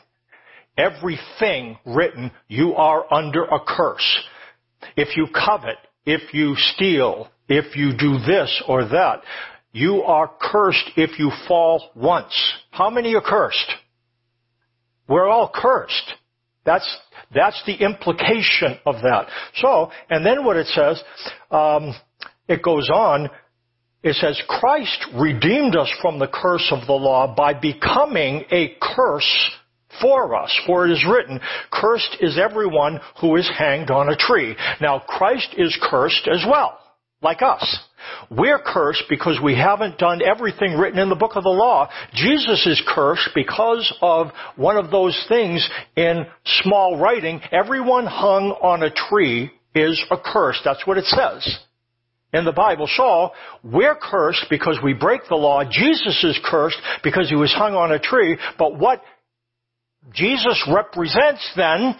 Everything 0.76 1.76
written, 1.84 2.30
you 2.46 2.74
are 2.74 3.12
under 3.12 3.44
a 3.44 3.58
curse. 3.66 4.18
If 4.96 5.16
you 5.16 5.26
covet, 5.34 5.76
if 6.06 6.32
you 6.32 6.54
steal, 6.56 7.28
if 7.48 7.76
you 7.76 7.96
do 7.96 8.18
this 8.24 8.62
or 8.68 8.84
that, 8.88 9.22
you 9.72 10.02
are 10.02 10.30
cursed 10.40 10.90
if 10.96 11.18
you 11.18 11.32
fall 11.48 11.90
once. 11.96 12.34
How 12.70 12.90
many 12.90 13.14
are 13.14 13.22
cursed? 13.22 13.72
We're 15.08 15.26
all 15.26 15.50
cursed. 15.52 16.14
That's, 16.64 16.98
that's 17.34 17.60
the 17.66 17.74
implication 17.74 18.78
of 18.86 18.96
that. 18.96 19.26
So, 19.56 19.90
and 20.10 20.24
then 20.24 20.44
what 20.44 20.56
it 20.56 20.66
says, 20.68 21.02
um, 21.50 21.94
it 22.46 22.62
goes 22.62 22.88
on, 22.90 23.30
it 24.02 24.14
says, 24.14 24.40
Christ 24.48 25.06
redeemed 25.14 25.76
us 25.76 25.90
from 26.00 26.18
the 26.18 26.28
curse 26.28 26.68
of 26.70 26.86
the 26.86 26.92
law 26.92 27.34
by 27.34 27.52
becoming 27.54 28.44
a 28.50 28.76
curse 28.80 29.50
for 30.00 30.36
us. 30.36 30.56
For 30.66 30.86
it 30.86 30.92
is 30.92 31.04
written, 31.08 31.40
cursed 31.72 32.16
is 32.20 32.38
everyone 32.38 33.00
who 33.20 33.36
is 33.36 33.50
hanged 33.58 33.90
on 33.90 34.08
a 34.08 34.16
tree. 34.16 34.54
Now 34.80 35.00
Christ 35.00 35.54
is 35.56 35.76
cursed 35.82 36.28
as 36.32 36.44
well, 36.48 36.78
like 37.22 37.42
us. 37.42 37.80
We're 38.30 38.60
cursed 38.60 39.04
because 39.08 39.40
we 39.42 39.56
haven't 39.56 39.98
done 39.98 40.22
everything 40.22 40.74
written 40.78 41.00
in 41.00 41.08
the 41.08 41.16
book 41.16 41.32
of 41.34 41.42
the 41.42 41.48
law. 41.48 41.90
Jesus 42.14 42.64
is 42.66 42.80
cursed 42.86 43.30
because 43.34 43.92
of 44.00 44.28
one 44.54 44.76
of 44.76 44.92
those 44.92 45.26
things 45.28 45.68
in 45.96 46.24
small 46.62 47.00
writing. 47.00 47.40
Everyone 47.50 48.06
hung 48.06 48.52
on 48.62 48.84
a 48.84 48.90
tree 48.90 49.50
is 49.74 50.00
accursed. 50.12 50.60
That's 50.64 50.86
what 50.86 50.98
it 50.98 51.06
says 51.06 51.58
in 52.32 52.44
the 52.44 52.52
Bible. 52.52 52.88
So, 52.94 53.30
we're 53.62 53.96
cursed 53.96 54.46
because 54.50 54.78
we 54.82 54.92
break 54.92 55.22
the 55.28 55.36
law. 55.36 55.62
Jesus 55.64 56.22
is 56.24 56.38
cursed 56.44 56.78
because 57.02 57.28
he 57.28 57.36
was 57.36 57.52
hung 57.52 57.74
on 57.74 57.92
a 57.92 57.98
tree. 57.98 58.36
But 58.58 58.78
what 58.78 59.02
Jesus 60.12 60.62
represents 60.72 61.52
then, 61.56 61.96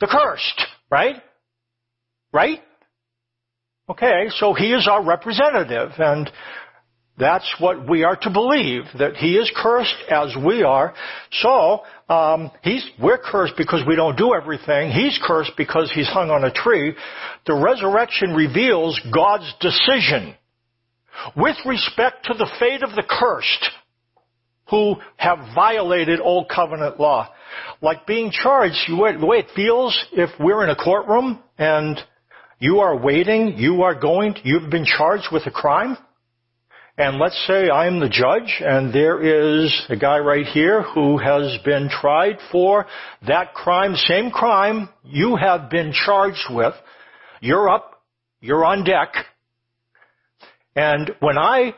the 0.00 0.06
cursed, 0.06 0.62
right? 0.90 1.16
Right? 2.32 2.60
Okay, 3.90 4.26
so 4.36 4.52
he 4.52 4.72
is 4.72 4.86
our 4.90 5.02
representative 5.02 5.92
and 5.98 6.30
that's 7.18 7.52
what 7.58 7.88
we 7.88 8.04
are 8.04 8.16
to 8.16 8.30
believe, 8.30 8.82
that 8.98 9.16
he 9.16 9.36
is 9.36 9.50
cursed 9.56 9.96
as 10.10 10.34
we 10.44 10.62
are. 10.62 10.94
So, 11.32 11.80
um, 12.08 12.50
he's, 12.62 12.88
we're 13.00 13.18
cursed 13.18 13.54
because 13.56 13.82
we 13.86 13.96
don't 13.96 14.16
do 14.16 14.34
everything. 14.34 14.90
He's 14.90 15.18
cursed 15.22 15.52
because 15.56 15.90
he's 15.94 16.08
hung 16.08 16.30
on 16.30 16.44
a 16.44 16.52
tree. 16.52 16.94
The 17.46 17.54
resurrection 17.54 18.34
reveals 18.34 19.00
God's 19.12 19.52
decision 19.60 20.34
with 21.36 21.56
respect 21.66 22.26
to 22.26 22.34
the 22.34 22.48
fate 22.60 22.82
of 22.82 22.90
the 22.90 23.04
cursed 23.08 23.70
who 24.70 24.96
have 25.16 25.38
violated 25.54 26.20
old 26.20 26.48
covenant 26.48 27.00
law. 27.00 27.28
Like 27.80 28.06
being 28.06 28.30
charged, 28.30 28.76
the 28.88 29.26
way 29.26 29.38
it 29.38 29.48
feels 29.56 29.98
if 30.12 30.30
we're 30.38 30.62
in 30.62 30.70
a 30.70 30.76
courtroom 30.76 31.40
and 31.56 31.98
you 32.58 32.80
are 32.80 32.96
waiting, 32.96 33.56
you 33.56 33.82
are 33.82 33.98
going, 33.98 34.34
you've 34.44 34.70
been 34.70 34.84
charged 34.84 35.28
with 35.32 35.46
a 35.46 35.50
crime, 35.50 35.96
and 36.98 37.18
let's 37.18 37.40
say 37.46 37.70
I'm 37.70 38.00
the 38.00 38.08
judge 38.08 38.60
and 38.60 38.92
there 38.92 39.62
is 39.62 39.86
a 39.88 39.96
guy 39.96 40.18
right 40.18 40.44
here 40.44 40.82
who 40.82 41.16
has 41.16 41.56
been 41.64 41.88
tried 41.88 42.38
for 42.50 42.86
that 43.26 43.54
crime, 43.54 43.94
same 43.94 44.32
crime 44.32 44.88
you 45.04 45.36
have 45.36 45.70
been 45.70 45.92
charged 45.92 46.46
with. 46.50 46.74
You're 47.40 47.68
up, 47.68 48.02
you're 48.40 48.64
on 48.64 48.82
deck. 48.82 49.14
And 50.74 51.14
when 51.20 51.38
I 51.38 51.74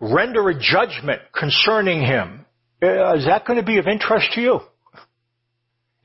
render 0.00 0.48
a 0.48 0.58
judgment 0.58 1.22
concerning 1.32 2.00
him, 2.00 2.44
uh, 2.82 3.14
is 3.14 3.26
that 3.26 3.44
going 3.46 3.60
to 3.60 3.64
be 3.64 3.78
of 3.78 3.86
interest 3.86 4.32
to 4.32 4.40
you? 4.40 4.60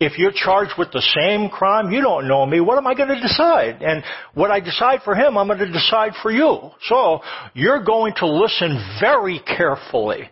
If 0.06 0.18
you're 0.18 0.34
charged 0.34 0.74
with 0.78 0.92
the 0.92 1.02
same 1.02 1.50
crime, 1.50 1.92
you 1.92 2.02
don't 2.02 2.28
know 2.28 2.46
me. 2.46 2.60
What 2.60 2.78
am 2.78 2.88
I 2.88 2.94
going 2.94 3.10
to 3.10 3.22
decide? 3.22 3.82
And 3.82 4.04
what 4.34 4.52
I 4.52 4.60
decide 4.60 5.02
for 5.04 5.16
him, 5.16 5.38
I'm 5.38 5.48
going 5.48 5.60
to 5.60 5.72
decide 5.72 6.12
for 6.22 6.32
you. 6.32 6.72
So 6.88 7.22
you're 7.54 7.84
going 7.84 8.14
to 8.18 8.28
listen 8.28 8.98
very 9.00 9.40
carefully 9.40 10.30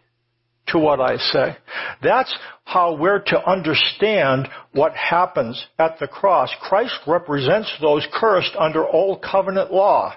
to 0.67 0.79
what 0.79 0.99
I 0.99 1.17
say. 1.17 1.57
That's 2.03 2.35
how 2.65 2.95
we're 2.95 3.19
to 3.27 3.49
understand 3.49 4.47
what 4.73 4.93
happens 4.93 5.65
at 5.79 5.99
the 5.99 6.07
cross. 6.07 6.49
Christ 6.61 6.95
represents 7.07 7.71
those 7.81 8.05
cursed 8.13 8.55
under 8.57 8.85
old 8.85 9.21
covenant 9.21 9.71
law. 9.71 10.13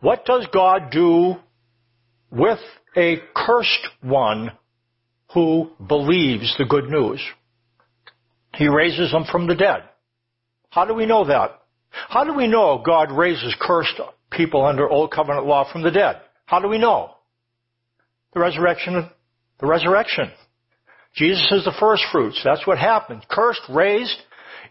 What 0.00 0.24
does 0.24 0.46
God 0.52 0.90
do 0.90 1.36
with 2.30 2.58
a 2.96 3.18
cursed 3.34 3.88
one 4.02 4.52
who 5.32 5.70
believes 5.86 6.54
the 6.58 6.64
good 6.64 6.88
news? 6.88 7.20
He 8.56 8.68
raises 8.68 9.10
them 9.10 9.24
from 9.30 9.46
the 9.46 9.54
dead. 9.54 9.82
How 10.70 10.84
do 10.84 10.94
we 10.94 11.06
know 11.06 11.26
that? 11.26 11.60
How 11.90 12.24
do 12.24 12.34
we 12.34 12.46
know 12.46 12.82
God 12.84 13.12
raises 13.12 13.54
cursed 13.60 14.00
people 14.30 14.64
under 14.64 14.88
old 14.88 15.12
covenant 15.12 15.46
law 15.46 15.70
from 15.70 15.82
the 15.82 15.90
dead? 15.90 16.20
How 16.46 16.60
do 16.60 16.68
we 16.68 16.78
know? 16.78 17.14
The 18.32 18.40
resurrection, 18.40 19.08
the 19.60 19.66
resurrection. 19.66 20.30
Jesus 21.14 21.50
is 21.52 21.64
the 21.64 21.74
first 21.78 22.02
fruits. 22.10 22.40
That's 22.44 22.66
what 22.66 22.78
happened. 22.78 23.24
Cursed, 23.30 23.62
raised. 23.68 24.16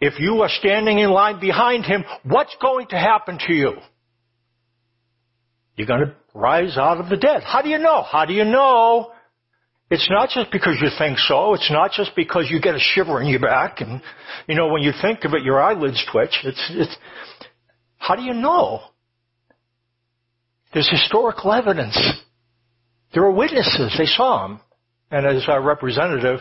If 0.01 0.19
you 0.19 0.41
are 0.41 0.49
standing 0.49 0.99
in 0.99 1.09
line 1.09 1.39
behind 1.39 1.85
him, 1.85 2.03
what's 2.23 2.55
going 2.61 2.87
to 2.87 2.97
happen 2.97 3.37
to 3.47 3.53
you? 3.53 3.73
You're 5.75 5.87
going 5.87 6.05
to 6.05 6.15
rise 6.33 6.77
out 6.77 6.99
of 6.99 7.09
the 7.09 7.17
dead. 7.17 7.43
How 7.43 7.61
do 7.61 7.69
you 7.69 7.79
know? 7.79 8.03
How 8.03 8.25
do 8.25 8.33
you 8.33 8.43
know? 8.43 9.11
It's 9.93 10.09
not 10.09 10.29
just 10.29 10.51
because 10.51 10.77
you 10.81 10.89
think 10.97 11.19
so. 11.19 11.53
It's 11.53 11.69
not 11.69 11.91
just 11.91 12.15
because 12.15 12.47
you 12.49 12.59
get 12.59 12.73
a 12.73 12.79
shiver 12.79 13.21
in 13.21 13.27
your 13.27 13.39
back 13.39 13.79
and, 13.79 14.01
you 14.47 14.55
know, 14.55 14.69
when 14.69 14.81
you 14.81 14.91
think 14.99 15.23
of 15.23 15.35
it, 15.35 15.43
your 15.43 15.61
eyelids 15.61 16.03
twitch. 16.11 16.35
It's, 16.43 16.71
it's, 16.71 16.97
how 17.97 18.15
do 18.15 18.23
you 18.23 18.33
know? 18.33 18.81
There's 20.73 20.89
historical 20.89 21.53
evidence. 21.53 21.95
There 23.13 23.23
are 23.23 23.31
witnesses. 23.31 23.93
They 23.95 24.07
saw 24.07 24.47
him. 24.47 24.61
And 25.11 25.27
as 25.27 25.43
our 25.47 25.61
representative, 25.61 26.39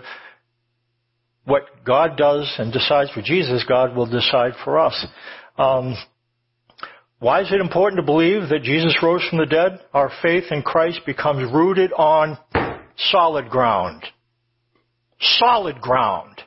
what 1.44 1.84
God 1.84 2.16
does 2.16 2.50
and 2.56 2.72
decides 2.72 3.10
for 3.10 3.20
Jesus, 3.20 3.66
God 3.68 3.94
will 3.94 4.06
decide 4.06 4.52
for 4.64 4.78
us. 4.78 5.06
Um, 5.58 5.94
why 7.18 7.42
is 7.42 7.52
it 7.52 7.60
important 7.60 8.00
to 8.00 8.06
believe 8.06 8.48
that 8.48 8.62
Jesus 8.62 8.96
rose 9.02 9.22
from 9.28 9.40
the 9.40 9.46
dead? 9.46 9.78
Our 9.92 10.10
faith 10.22 10.44
in 10.50 10.62
Christ 10.62 11.00
becomes 11.04 11.52
rooted 11.52 11.92
on 11.92 12.38
solid 12.96 13.48
ground. 13.48 14.04
Solid 15.20 15.80
ground. 15.80 16.40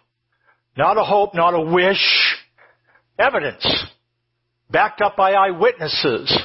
Not 0.78 0.98
a 0.98 1.04
hope, 1.04 1.34
not 1.34 1.54
a 1.54 1.62
wish. 1.62 2.36
Evidence. 3.18 3.66
Backed 4.70 5.02
up 5.02 5.16
by 5.16 5.34
eyewitnesses. 5.34 6.38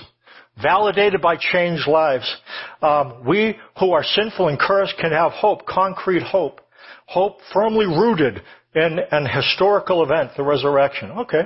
Validated 0.62 1.20
by 1.20 1.36
changed 1.36 1.88
lives. 1.88 2.36
Um, 2.82 3.24
we 3.26 3.56
who 3.78 3.92
are 3.92 4.04
sinful 4.04 4.48
and 4.48 4.58
cursed 4.58 4.94
can 5.00 5.12
have 5.12 5.32
hope, 5.32 5.66
concrete 5.66 6.22
hope. 6.22 6.60
Hope 7.06 7.38
firmly 7.52 7.86
rooted 7.86 8.42
in 8.74 8.98
an 9.10 9.26
historical 9.26 10.04
event, 10.04 10.32
the 10.36 10.44
resurrection. 10.44 11.10
Okay. 11.10 11.42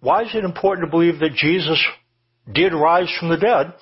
Why 0.00 0.22
is 0.22 0.34
it 0.34 0.44
important 0.44 0.86
to 0.86 0.90
believe 0.90 1.18
that 1.20 1.34
Jesus 1.34 1.82
did 2.52 2.72
rise 2.72 3.12
from 3.18 3.28
the 3.28 3.36
dead? 3.36 3.74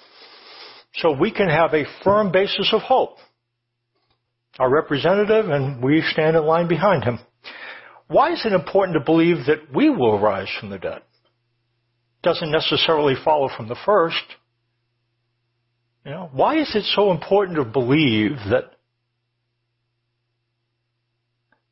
So 0.94 1.12
we 1.12 1.30
can 1.30 1.48
have 1.48 1.74
a 1.74 1.84
firm 2.02 2.32
basis 2.32 2.70
of 2.72 2.80
hope 2.80 3.18
our 4.58 4.68
representative, 4.68 5.48
and 5.48 5.82
we 5.82 6.02
stand 6.12 6.36
in 6.36 6.44
line 6.44 6.68
behind 6.68 7.04
him. 7.04 7.18
Why 8.08 8.32
is 8.32 8.44
it 8.44 8.52
important 8.52 8.98
to 8.98 9.04
believe 9.04 9.46
that 9.46 9.72
we 9.72 9.90
will 9.90 10.18
rise 10.18 10.48
from 10.58 10.70
the 10.70 10.78
dead? 10.78 11.02
Doesn't 12.22 12.50
necessarily 12.50 13.14
follow 13.24 13.48
from 13.54 13.68
the 13.68 13.76
first. 13.86 14.24
You 16.04 16.10
know, 16.12 16.30
why 16.32 16.58
is 16.58 16.74
it 16.74 16.84
so 16.94 17.12
important 17.12 17.58
to 17.58 17.64
believe 17.64 18.32
that 18.50 18.72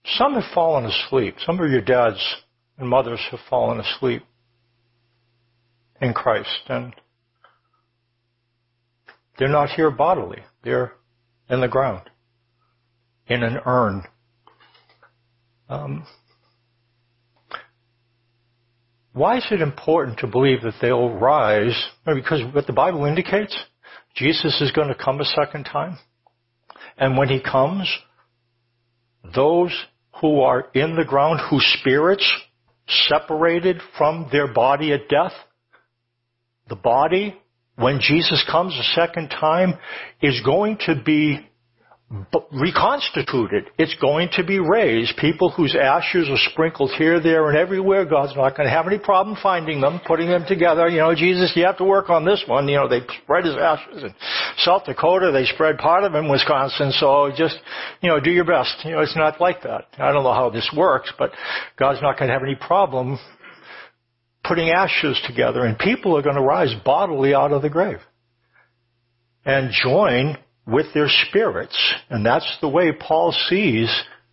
some 0.04 0.34
have 0.34 0.52
fallen 0.54 0.84
asleep? 0.84 1.36
Some 1.44 1.58
of 1.58 1.70
your 1.70 1.80
dads 1.80 2.20
and 2.78 2.88
mothers 2.88 3.20
have 3.30 3.40
fallen 3.50 3.80
asleep 3.80 4.22
in 6.00 6.12
Christ, 6.12 6.60
and 6.68 6.94
they're 9.38 9.48
not 9.48 9.70
here 9.70 9.90
bodily. 9.90 10.42
They're 10.62 10.92
in 11.48 11.60
the 11.60 11.68
ground 11.68 12.10
in 13.26 13.42
an 13.42 13.58
urn. 13.64 14.02
Um, 15.68 16.06
why 19.12 19.38
is 19.38 19.46
it 19.50 19.62
important 19.62 20.18
to 20.18 20.26
believe 20.26 20.62
that 20.62 20.74
they'll 20.80 21.14
rise? 21.14 21.74
Because 22.04 22.42
what 22.54 22.66
the 22.66 22.72
Bible 22.72 23.04
indicates, 23.06 23.56
Jesus 24.14 24.60
is 24.60 24.72
going 24.72 24.88
to 24.88 24.94
come 24.94 25.20
a 25.20 25.24
second 25.24 25.64
time. 25.64 25.98
And 26.98 27.16
when 27.16 27.28
he 27.28 27.40
comes, 27.40 27.90
those 29.34 29.72
who 30.20 30.40
are 30.40 30.68
in 30.74 30.96
the 30.96 31.04
ground, 31.04 31.40
whose 31.50 31.66
spirits 31.80 32.30
separated 33.08 33.80
from 33.98 34.28
their 34.30 34.52
body 34.52 34.92
at 34.92 35.08
death, 35.08 35.32
the 36.68 36.76
body, 36.76 37.34
when 37.76 38.00
Jesus 38.00 38.44
comes 38.50 38.74
a 38.74 39.00
second 39.00 39.28
time, 39.28 39.74
is 40.22 40.40
going 40.44 40.78
to 40.86 40.94
be 41.04 41.46
reconstituted. 42.52 43.64
It's 43.78 43.96
going 44.00 44.28
to 44.34 44.44
be 44.44 44.60
raised. 44.60 45.16
People 45.16 45.50
whose 45.50 45.74
ashes 45.74 46.28
are 46.28 46.50
sprinkled 46.50 46.92
here, 46.96 47.20
there, 47.20 47.48
and 47.48 47.58
everywhere. 47.58 48.04
God's 48.04 48.36
not 48.36 48.56
going 48.56 48.68
to 48.68 48.74
have 48.74 48.86
any 48.86 48.98
problem 48.98 49.36
finding 49.42 49.80
them, 49.80 50.00
putting 50.06 50.28
them 50.28 50.44
together. 50.46 50.88
You 50.88 50.98
know, 50.98 51.14
Jesus, 51.16 51.52
you 51.56 51.64
have 51.64 51.78
to 51.78 51.84
work 51.84 52.08
on 52.08 52.24
this 52.24 52.44
one. 52.46 52.68
You 52.68 52.76
know, 52.76 52.88
they 52.88 53.00
spread 53.22 53.44
his 53.44 53.56
ashes 53.56 54.04
in 54.04 54.14
South 54.58 54.84
Dakota. 54.84 55.32
They 55.32 55.46
spread 55.46 55.78
part 55.78 56.04
of 56.04 56.12
them 56.12 56.26
in 56.26 56.30
Wisconsin. 56.30 56.92
So 56.92 57.32
just, 57.36 57.58
you 58.00 58.08
know, 58.08 58.20
do 58.20 58.30
your 58.30 58.44
best. 58.44 58.76
You 58.84 58.92
know, 58.92 59.00
it's 59.00 59.16
not 59.16 59.40
like 59.40 59.62
that. 59.64 59.86
I 59.98 60.12
don't 60.12 60.22
know 60.22 60.32
how 60.32 60.50
this 60.50 60.70
works, 60.76 61.12
but 61.18 61.32
God's 61.76 62.00
not 62.02 62.18
going 62.18 62.28
to 62.28 62.34
have 62.34 62.44
any 62.44 62.54
problem 62.54 63.18
putting 64.44 64.70
ashes 64.70 65.20
together, 65.26 65.64
and 65.64 65.76
people 65.76 66.16
are 66.16 66.22
going 66.22 66.36
to 66.36 66.42
rise 66.42 66.72
bodily 66.84 67.34
out 67.34 67.50
of 67.50 67.62
the 67.62 67.68
grave 67.68 67.98
and 69.44 69.72
join 69.82 70.36
with 70.66 70.86
their 70.94 71.08
spirits. 71.08 71.94
And 72.10 72.26
that's 72.26 72.58
the 72.60 72.68
way 72.68 72.92
Paul 72.92 73.32
sees 73.48 73.88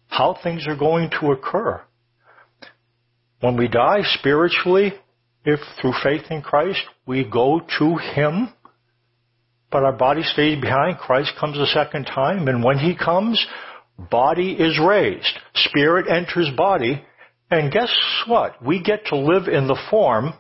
how 0.08 0.36
things 0.42 0.68
are 0.68 0.76
going 0.76 1.10
to 1.20 1.32
occur. 1.32 1.82
When 3.40 3.58
we 3.58 3.68
die 3.68 4.02
spiritually, 4.04 4.94
if 5.46 5.60
through 5.82 5.94
faith 6.04 6.24
in 6.30 6.42
Christ, 6.42 6.82
we 7.06 7.24
go 7.24 7.62
to 7.80 7.98
Him, 7.98 8.50
but 9.72 9.84
our 9.84 9.94
body 9.94 10.24
stays 10.24 10.62
behind, 10.62 10.98
Christ 10.98 11.34
comes 11.40 11.58
a 11.58 11.66
second 11.66 12.06
time, 12.06 12.48
and 12.48 12.64
when 12.64 12.78
He 12.78 12.96
comes, 12.96 13.46
body 13.98 14.54
is 14.54 14.80
raised. 14.80 15.38
Spirit 15.56 16.08
enters 16.10 16.50
body, 16.56 17.04
and 17.52 17.72
guess 17.72 17.94
what? 18.28 18.64
We 18.66 18.82
get 18.82 19.08
to 19.08 19.18
live 19.18 19.48
in 19.48 19.68
the 19.68 19.80
form 19.90 20.34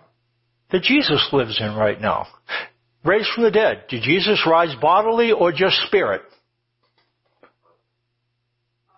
that 0.71 0.83
Jesus 0.83 1.27
lives 1.33 1.59
in 1.59 1.75
right 1.75 1.99
now 1.99 2.27
raised 3.03 3.29
from 3.33 3.43
the 3.43 3.51
dead. 3.51 3.85
Did 3.89 4.03
Jesus 4.03 4.45
rise 4.47 4.73
bodily 4.81 5.31
or 5.31 5.51
just 5.51 5.75
spirit? 5.87 6.21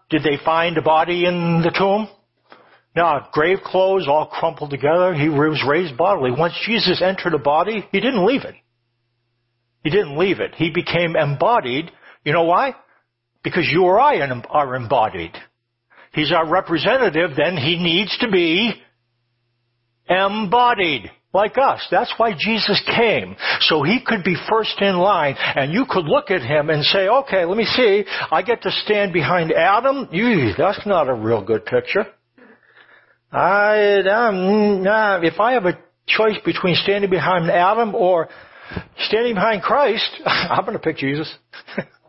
Did 0.09 0.23
they 0.23 0.37
find 0.43 0.77
a 0.77 0.81
body 0.81 1.25
in 1.25 1.61
the 1.63 1.73
tomb? 1.75 2.07
No, 2.95 3.19
grave 3.33 3.57
clothes 3.63 4.07
all 4.07 4.27
crumpled 4.27 4.69
together. 4.69 5.13
He 5.13 5.27
was 5.27 5.63
raised 5.67 5.97
bodily. 5.97 6.31
Once 6.31 6.53
Jesus 6.65 7.01
entered 7.01 7.33
a 7.33 7.39
body, 7.39 7.85
he 7.91 7.99
didn't 7.99 8.25
leave 8.25 8.43
it. 8.43 8.55
He 9.83 9.89
didn't 9.89 10.17
leave 10.17 10.39
it. 10.39 10.55
He 10.55 10.69
became 10.69 11.15
embodied. 11.15 11.91
You 12.23 12.33
know 12.33 12.43
why? 12.43 12.75
Because 13.43 13.67
you 13.69 13.83
or 13.83 13.99
I 13.99 14.17
are 14.49 14.75
embodied. 14.75 15.33
He's 16.13 16.31
our 16.31 16.49
representative, 16.49 17.31
then 17.35 17.57
he 17.57 17.75
needs 17.77 18.17
to 18.19 18.31
be 18.31 18.73
embodied 20.07 21.11
like 21.35 21.57
us. 21.57 21.85
That's 21.91 22.13
why 22.17 22.31
Jesus 22.37 22.81
came. 22.95 23.35
So 23.59 23.83
he 23.83 23.99
could 24.03 24.23
be 24.23 24.35
first 24.49 24.81
in 24.81 24.95
line 24.97 25.35
and 25.37 25.71
you 25.71 25.85
could 25.87 26.05
look 26.05 26.31
at 26.31 26.41
him 26.41 26.69
and 26.69 26.83
say, 26.83 27.07
okay, 27.07 27.45
let 27.45 27.57
me 27.57 27.65
see. 27.65 28.05
I 28.31 28.41
get 28.41 28.63
to 28.63 28.71
stand 28.71 29.13
behind 29.13 29.51
Adam. 29.51 30.07
That's 30.57 30.85
not 30.87 31.09
a 31.09 31.13
real 31.13 31.43
good 31.43 31.65
picture. 31.65 32.05
I, 33.31 33.99
um, 33.99 34.83
nah, 34.83 35.19
if 35.21 35.39
I 35.39 35.53
have 35.53 35.65
a 35.65 35.77
choice 36.07 36.37
between 36.45 36.75
standing 36.75 37.09
behind 37.09 37.51
Adam 37.51 37.93
or 37.93 38.29
standing 38.99 39.35
behind 39.35 39.61
Christ, 39.61 40.09
I'm 40.25 40.63
going 40.63 40.77
to 40.77 40.79
pick 40.79 40.97
Jesus. 40.97 41.33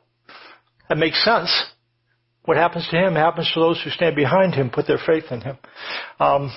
that 0.88 0.96
makes 0.96 1.22
sense. 1.24 1.50
What 2.44 2.56
happens 2.56 2.86
to 2.92 2.96
him 2.96 3.14
happens 3.14 3.50
to 3.54 3.60
those 3.60 3.82
who 3.82 3.90
stand 3.90 4.14
behind 4.14 4.54
him, 4.54 4.70
put 4.70 4.86
their 4.86 5.00
faith 5.04 5.24
in 5.32 5.40
him. 5.40 5.58
Um, 6.20 6.52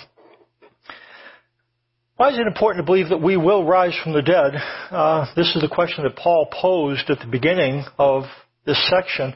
why 2.19 2.31
is 2.31 2.37
it 2.37 2.47
important 2.47 2.83
to 2.83 2.85
believe 2.85 3.07
that 3.07 3.21
we 3.21 3.37
will 3.37 3.63
rise 3.63 3.97
from 4.03 4.11
the 4.11 4.21
dead? 4.21 4.51
Uh, 4.91 5.25
this 5.37 5.55
is 5.55 5.61
the 5.61 5.73
question 5.73 6.03
that 6.03 6.17
Paul 6.17 6.49
posed 6.51 7.09
at 7.09 7.19
the 7.19 7.31
beginning 7.31 7.85
of 7.97 8.23
this 8.65 8.89
section. 8.89 9.33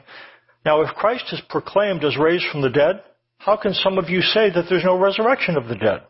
Now, 0.66 0.82
if 0.82 0.90
Christ 0.90 1.24
is 1.32 1.40
proclaimed 1.48 2.04
as 2.04 2.18
raised 2.18 2.44
from 2.52 2.60
the 2.60 2.68
dead, 2.68 3.02
how 3.38 3.56
can 3.56 3.72
some 3.72 3.96
of 3.96 4.10
you 4.10 4.20
say 4.20 4.50
that 4.50 4.66
there's 4.68 4.84
no 4.84 4.98
resurrection 4.98 5.56
of 5.56 5.66
the 5.66 5.76
dead? 5.76 6.02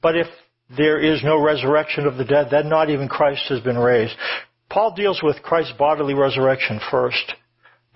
But 0.00 0.16
if 0.16 0.28
there 0.76 1.00
is 1.00 1.24
no 1.24 1.42
resurrection 1.42 2.06
of 2.06 2.18
the 2.18 2.24
dead, 2.24 2.46
then 2.52 2.68
not 2.68 2.88
even 2.88 3.08
Christ 3.08 3.42
has 3.48 3.58
been 3.58 3.76
raised. 3.76 4.14
Paul 4.70 4.94
deals 4.94 5.22
with 5.24 5.42
Christ's 5.42 5.74
bodily 5.76 6.14
resurrection 6.14 6.78
first. 6.88 7.34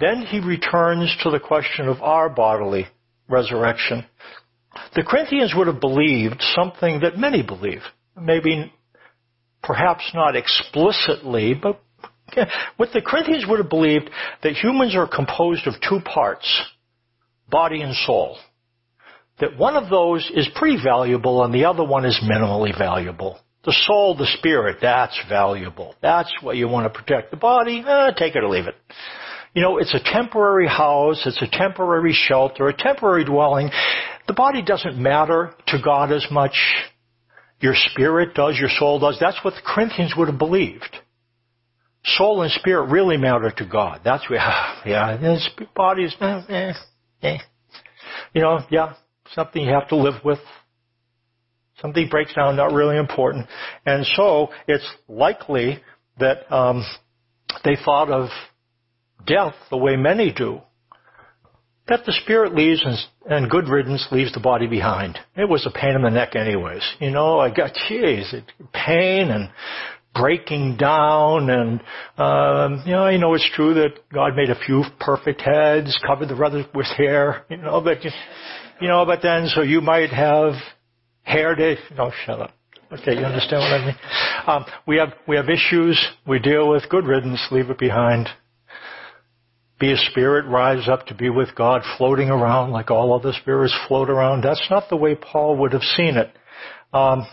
Then 0.01 0.23
he 0.23 0.41
returns 0.41 1.17
to 1.23 1.31
the 1.31 1.39
question 1.39 1.87
of 1.87 2.03
our 2.03 2.29
bodily 2.29 2.89
resurrection. 3.29 4.05
The 4.99 5.05
Corinthians 5.05 5.55
would 5.57 5.69
have 5.69 5.79
believed 5.79 6.43
something 6.57 7.03
that 7.03 7.17
many 7.17 7.45
believe. 7.45 7.83
Maybe 8.21 8.73
perhaps 9.63 10.11
not 10.13 10.35
explicitly, 10.35 11.55
but 11.55 11.81
what 12.77 12.89
the 12.93 13.01
Corinthians 13.01 13.45
would 13.49 13.61
have 13.61 13.69
believed 13.69 14.11
that 14.43 14.55
humans 14.55 14.97
are 14.97 15.07
composed 15.07 15.69
of 15.69 15.75
two 15.89 16.01
parts, 16.01 16.49
body 17.49 17.81
and 17.81 17.95
soul. 17.95 18.39
That 19.39 19.57
one 19.57 19.77
of 19.77 19.89
those 19.89 20.29
is 20.35 20.49
pretty 20.57 20.83
valuable 20.83 21.45
and 21.45 21.55
the 21.55 21.67
other 21.67 21.85
one 21.85 22.05
is 22.05 22.21
minimally 22.29 22.77
valuable. 22.77 23.39
The 23.65 23.77
soul, 23.87 24.17
the 24.17 24.27
spirit, 24.39 24.79
that's 24.83 25.17
valuable. 25.29 25.95
That's 26.03 26.35
what 26.43 26.57
you 26.57 26.67
want 26.67 26.93
to 26.93 27.01
protect. 27.01 27.31
The 27.31 27.37
body, 27.37 27.85
eh, 27.87 28.11
take 28.17 28.35
it 28.35 28.43
or 28.43 28.49
leave 28.49 28.67
it. 28.67 28.75
You 29.55 29.63
know, 29.63 29.79
it's 29.79 29.95
a 29.95 30.01
temporary 30.13 30.67
house, 30.67 31.23
it's 31.25 31.41
a 31.41 31.49
temporary 31.57 32.13
shelter, 32.13 32.67
a 32.67 32.77
temporary 32.77 33.25
dwelling. 33.25 33.71
The 34.29 34.35
body 34.35 34.63
doesn't 34.63 34.97
matter 34.97 35.55
to 35.69 35.79
God 35.83 36.13
as 36.13 36.27
much. 36.31 36.53
Your 37.61 37.75
spirit 37.75 38.35
does, 38.35 38.57
your 38.59 38.69
soul 38.69 39.01
does. 39.01 39.17
That's 39.19 39.43
what 39.43 39.55
the 39.55 39.63
Corinthians 39.65 40.15
would 40.17 40.29
have 40.29 40.39
believed. 40.39 40.97
Soul 42.05 42.43
and 42.43 42.53
spirit 42.53 42.91
really 42.91 43.17
matter 43.17 43.51
to 43.51 43.67
God. 43.67 44.03
That's 44.05 44.29
where, 44.31 44.39
yeah, 44.87 45.17
his 45.17 45.49
body's, 45.75 46.15
eh, 46.21 46.43
eh, 46.49 46.73
eh. 47.23 47.39
You 48.35 48.43
know, 48.43 48.61
yeah, 48.71 48.95
something 49.33 49.63
you 49.63 49.73
have 49.73 49.89
to 49.89 49.97
live 49.97 50.23
with. 50.23 50.39
Something 51.81 52.09
breaks 52.09 52.35
down, 52.35 52.57
not 52.57 52.73
really 52.73 52.99
important. 52.99 53.47
And 53.87 54.05
so, 54.15 54.49
it's 54.67 54.89
likely 55.09 55.81
that, 56.19 56.53
um, 56.53 56.85
they 57.65 57.77
thought 57.83 58.11
of 58.11 58.29
death 59.27 59.55
the 59.71 59.77
way 59.77 59.97
many 59.97 60.33
do. 60.33 60.61
That 61.89 62.05
the 62.05 62.13
spirit 62.23 62.55
leaves 62.55 62.85
and, 62.85 62.99
and 63.31 63.51
good 63.51 63.69
riddance 63.69 64.07
leaves 64.13 64.33
the 64.35 64.41
body 64.41 64.67
behind. 64.67 65.19
It 65.37 65.49
was 65.49 65.67
a 65.67 65.71
pain 65.71 65.95
in 65.95 66.03
the 66.03 66.11
neck 66.11 66.37
anyways. 66.37 66.83
You 67.01 67.11
know, 67.11 67.39
I 67.39 67.49
got, 67.49 67.73
geez, 67.89 68.33
it, 68.35 68.45
pain 68.73 69.31
and 69.31 69.49
breaking 70.15 70.77
down 70.77 71.49
and, 71.49 71.81
um, 72.19 72.83
you 72.85 72.93
know, 72.93 73.05
I 73.05 73.17
know 73.17 73.35
it's 73.35 73.49
true 73.55 73.75
that 73.75 74.11
God 74.13 74.37
made 74.37 74.51
a 74.51 74.59
few 74.59 74.85
perfect 75.01 75.41
heads, 75.41 75.99
covered 76.07 76.29
the 76.29 76.37
others 76.37 76.67
with 76.75 76.87
hair, 76.87 77.45
you 77.49 77.57
know, 77.57 77.81
but, 77.81 78.05
you 78.05 78.89
know, 78.89 79.07
but 79.07 79.21
then, 79.23 79.47
so 79.47 79.63
you 79.63 79.81
might 79.81 80.11
have 80.11 80.55
hair 81.23 81.55
to, 81.55 81.77
no, 81.97 82.11
shut 82.27 82.41
up. 82.41 82.53
Okay, 82.91 83.19
you 83.19 83.25
understand 83.25 83.61
what 83.61 83.81
I 83.81 83.87
mean? 83.87 83.97
Um, 84.47 84.65
we 84.87 84.97
have, 84.97 85.13
we 85.27 85.37
have 85.37 85.49
issues 85.49 86.03
we 86.27 86.39
deal 86.39 86.71
with, 86.71 86.89
good 86.89 87.07
riddance, 87.07 87.47
leave 87.51 87.71
it 87.71 87.79
behind 87.79 88.29
be 89.79 89.93
a 89.93 89.97
spirit, 90.11 90.47
rise 90.47 90.89
up 90.89 91.07
to 91.07 91.15
be 91.15 91.31
with 91.31 91.55
God, 91.55 91.83
floating 91.97 92.31
around 92.31 92.73
like 92.73 92.91
all 92.91 93.15
other 93.15 93.33
spirits 93.41 93.77
float 93.87 94.11
around. 94.11 94.43
That's 94.43 94.67
not 94.71 94.89
the 94.89 94.97
way 94.97 95.15
Paul 95.15 95.57
would 95.59 95.73
have 95.73 95.83
seen 95.83 96.17
it. 96.17 96.31
Um, 96.93 97.27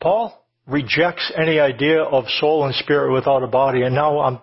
Paul 0.00 0.44
rejects 0.66 1.30
any 1.36 1.60
idea 1.60 2.02
of 2.02 2.24
soul 2.40 2.64
and 2.64 2.74
spirit 2.74 3.12
without 3.12 3.42
a 3.42 3.46
body, 3.46 3.82
and 3.82 3.94
now 3.94 4.20
I'm, 4.20 4.38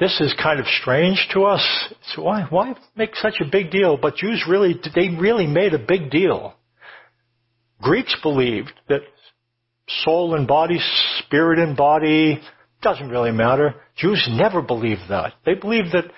this 0.00 0.20
is 0.20 0.34
kind 0.42 0.58
of 0.58 0.66
strange 0.80 1.28
to 1.34 1.44
us. 1.44 1.94
So 2.14 2.22
why, 2.22 2.46
why 2.48 2.74
make 2.96 3.14
such 3.16 3.34
a 3.40 3.50
big 3.50 3.70
deal? 3.70 3.96
But 3.96 4.16
Jews 4.16 4.44
really, 4.48 4.74
they 4.94 5.10
really 5.10 5.46
made 5.46 5.74
a 5.74 5.78
big 5.78 6.10
deal. 6.10 6.54
Greeks 7.80 8.16
believed 8.22 8.72
that 8.88 9.02
soul 9.88 10.34
and 10.34 10.46
body, 10.48 10.78
spirit 11.18 11.58
and 11.58 11.76
body, 11.76 12.40
doesn't 12.82 13.08
really 13.08 13.32
matter. 13.32 13.74
Jews 13.96 14.28
never 14.30 14.60
believed 14.60 15.02
that. 15.08 15.34
They 15.46 15.54
believed 15.54 15.92
that 15.92 16.10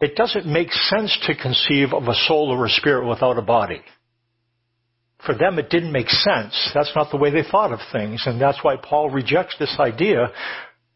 it 0.00 0.14
doesn't 0.14 0.46
make 0.46 0.72
sense 0.72 1.16
to 1.26 1.34
conceive 1.34 1.92
of 1.92 2.04
a 2.04 2.14
soul 2.26 2.50
or 2.50 2.66
a 2.66 2.70
spirit 2.70 3.08
without 3.08 3.38
a 3.38 3.42
body. 3.42 3.80
For 5.24 5.34
them, 5.34 5.58
it 5.58 5.70
didn't 5.70 5.92
make 5.92 6.08
sense. 6.08 6.70
That's 6.74 6.92
not 6.94 7.10
the 7.10 7.16
way 7.16 7.30
they 7.30 7.48
thought 7.48 7.72
of 7.72 7.80
things, 7.92 8.22
and 8.26 8.40
that's 8.40 8.62
why 8.62 8.76
Paul 8.76 9.10
rejects 9.10 9.56
this 9.58 9.74
idea. 9.80 10.28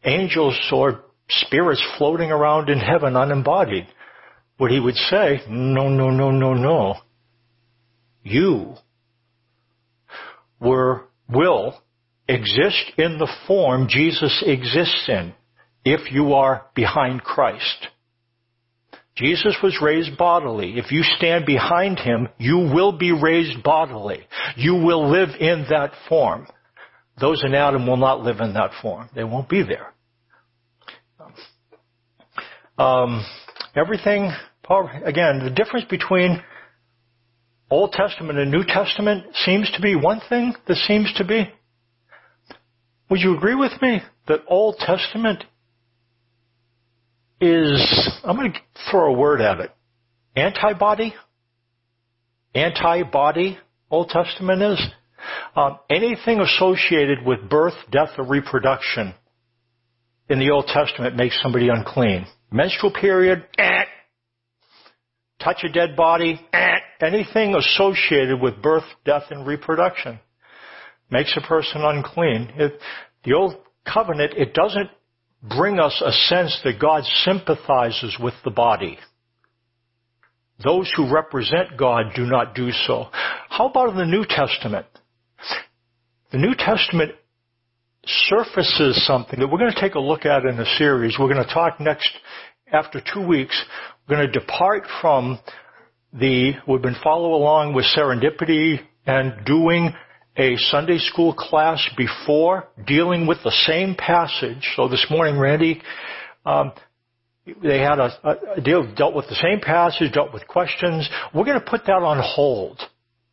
Angels 0.03 0.57
or 0.71 1.03
spirits 1.29 1.83
floating 1.97 2.31
around 2.31 2.69
in 2.69 2.79
heaven 2.79 3.15
unembodied. 3.15 3.87
What 4.57 4.71
he 4.71 4.79
would 4.79 4.95
say, 4.95 5.41
no, 5.49 5.89
no, 5.89 6.11
no, 6.11 6.29
no, 6.29 6.53
no. 6.53 6.95
You 8.23 8.75
were, 10.59 11.07
will 11.27 11.81
exist 12.31 12.91
in 12.97 13.17
the 13.17 13.31
form 13.47 13.87
Jesus 13.89 14.43
exists 14.45 15.05
in 15.07 15.33
if 15.83 16.11
you 16.11 16.33
are 16.33 16.65
behind 16.75 17.23
Christ. 17.23 17.87
Jesus 19.15 19.57
was 19.61 19.77
raised 19.81 20.17
bodily. 20.17 20.77
If 20.77 20.91
you 20.91 21.03
stand 21.03 21.45
behind 21.45 21.99
him, 21.99 22.29
you 22.37 22.57
will 22.57 22.97
be 22.97 23.11
raised 23.11 23.61
bodily. 23.61 24.25
You 24.55 24.75
will 24.75 25.09
live 25.09 25.29
in 25.39 25.65
that 25.69 25.91
form. 26.07 26.47
Those 27.19 27.43
in 27.45 27.53
Adam 27.53 27.85
will 27.85 27.97
not 27.97 28.21
live 28.21 28.39
in 28.39 28.53
that 28.53 28.71
form. 28.81 29.09
They 29.13 29.23
won't 29.23 29.49
be 29.49 29.63
there. 29.63 29.93
Um, 32.77 33.23
everything, 33.75 34.31
again, 35.05 35.43
the 35.43 35.53
difference 35.53 35.85
between 35.89 36.41
Old 37.69 37.91
Testament 37.91 38.39
and 38.39 38.49
New 38.49 38.63
Testament 38.65 39.35
seems 39.45 39.69
to 39.71 39.81
be 39.81 39.95
one 39.95 40.21
thing 40.29 40.53
that 40.67 40.77
seems 40.77 41.13
to 41.17 41.25
be 41.25 41.49
would 43.11 43.19
you 43.19 43.35
agree 43.35 43.55
with 43.55 43.73
me 43.81 44.01
that 44.29 44.39
Old 44.47 44.77
Testament 44.77 45.43
is, 47.41 48.09
I'm 48.23 48.37
going 48.37 48.53
to 48.53 48.59
throw 48.89 49.13
a 49.13 49.17
word 49.17 49.41
at 49.41 49.59
it, 49.59 49.69
antibody? 50.33 51.13
Antibody, 52.55 53.59
Old 53.89 54.07
Testament 54.09 54.61
is? 54.61 54.81
Um, 55.57 55.77
anything 55.89 56.39
associated 56.39 57.25
with 57.25 57.49
birth, 57.49 57.73
death, 57.91 58.11
or 58.17 58.25
reproduction 58.25 59.13
in 60.29 60.39
the 60.39 60.51
Old 60.51 60.67
Testament 60.67 61.17
makes 61.17 61.37
somebody 61.43 61.67
unclean. 61.67 62.25
Menstrual 62.49 62.93
period, 62.93 63.45
eh. 63.57 63.83
touch 65.43 65.65
a 65.65 65.69
dead 65.69 65.97
body, 65.97 66.39
eh. 66.53 66.77
anything 67.01 67.55
associated 67.55 68.39
with 68.41 68.61
birth, 68.61 68.85
death, 69.03 69.23
and 69.31 69.45
reproduction 69.45 70.21
makes 71.11 71.35
a 71.37 71.41
person 71.45 71.81
unclean. 71.83 72.51
The 73.23 73.33
old 73.33 73.55
covenant, 73.91 74.33
it 74.35 74.53
doesn't 74.53 74.89
bring 75.43 75.79
us 75.79 76.01
a 76.05 76.11
sense 76.11 76.59
that 76.63 76.79
God 76.79 77.03
sympathizes 77.23 78.17
with 78.19 78.33
the 78.43 78.51
body. 78.51 78.97
Those 80.63 80.91
who 80.95 81.11
represent 81.11 81.77
God 81.77 82.13
do 82.15 82.25
not 82.25 82.55
do 82.55 82.71
so. 82.71 83.07
How 83.11 83.67
about 83.67 83.89
in 83.89 83.97
the 83.97 84.05
New 84.05 84.25
Testament? 84.27 84.85
The 86.31 86.37
New 86.37 86.53
Testament 86.55 87.13
surfaces 88.05 89.05
something 89.05 89.39
that 89.39 89.47
we're 89.47 89.59
going 89.59 89.73
to 89.73 89.81
take 89.81 89.95
a 89.95 89.99
look 89.99 90.25
at 90.25 90.45
in 90.45 90.57
the 90.57 90.65
series. 90.77 91.17
We're 91.19 91.33
going 91.33 91.45
to 91.45 91.53
talk 91.53 91.79
next, 91.79 92.09
after 92.71 93.01
two 93.13 93.25
weeks, 93.25 93.59
we're 94.07 94.17
going 94.17 94.31
to 94.31 94.39
depart 94.39 94.83
from 95.01 95.39
the, 96.13 96.53
we've 96.67 96.81
been 96.81 96.95
follow 97.03 97.33
along 97.33 97.73
with 97.73 97.85
serendipity 97.97 98.79
and 99.05 99.45
doing 99.45 99.93
a 100.41 100.57
Sunday 100.57 100.97
school 100.97 101.35
class 101.35 101.87
before 101.95 102.67
dealing 102.87 103.27
with 103.27 103.37
the 103.43 103.51
same 103.67 103.93
passage. 103.93 104.73
So 104.75 104.87
this 104.87 105.05
morning, 105.07 105.37
Randy, 105.37 105.81
um, 106.47 106.71
they 107.61 107.79
had 107.79 107.99
a, 107.99 108.39
a, 108.57 108.61
deal 108.61 108.91
dealt 108.95 109.13
with 109.13 109.27
the 109.27 109.35
same 109.35 109.59
passage, 109.59 110.11
dealt 110.11 110.33
with 110.33 110.47
questions. 110.47 111.07
We're 111.33 111.45
going 111.45 111.59
to 111.59 111.65
put 111.65 111.85
that 111.85 112.01
on 112.01 112.19
hold 112.23 112.81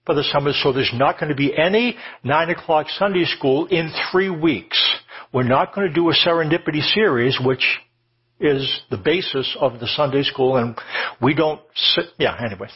for 0.04 0.14
the 0.14 0.22
summer, 0.24 0.52
so 0.52 0.72
there's 0.72 0.92
not 0.94 1.18
going 1.18 1.30
to 1.30 1.34
be 1.34 1.56
any 1.56 1.96
nine 2.22 2.50
o'clock 2.50 2.88
Sunday 2.90 3.24
school 3.24 3.66
in 3.66 3.90
three 4.12 4.30
weeks. 4.30 4.78
We're 5.32 5.44
not 5.44 5.74
going 5.74 5.88
to 5.88 5.94
do 5.94 6.10
a 6.10 6.14
serendipity 6.14 6.82
series, 6.92 7.38
which 7.42 7.64
is 8.40 8.80
the 8.90 8.96
basis 8.96 9.56
of 9.60 9.80
the 9.80 9.86
Sunday 9.88 10.22
school 10.22 10.56
and 10.56 10.76
we 11.20 11.34
don't 11.34 11.60
sit, 11.74 12.04
yeah, 12.18 12.36
anyway. 12.44 12.68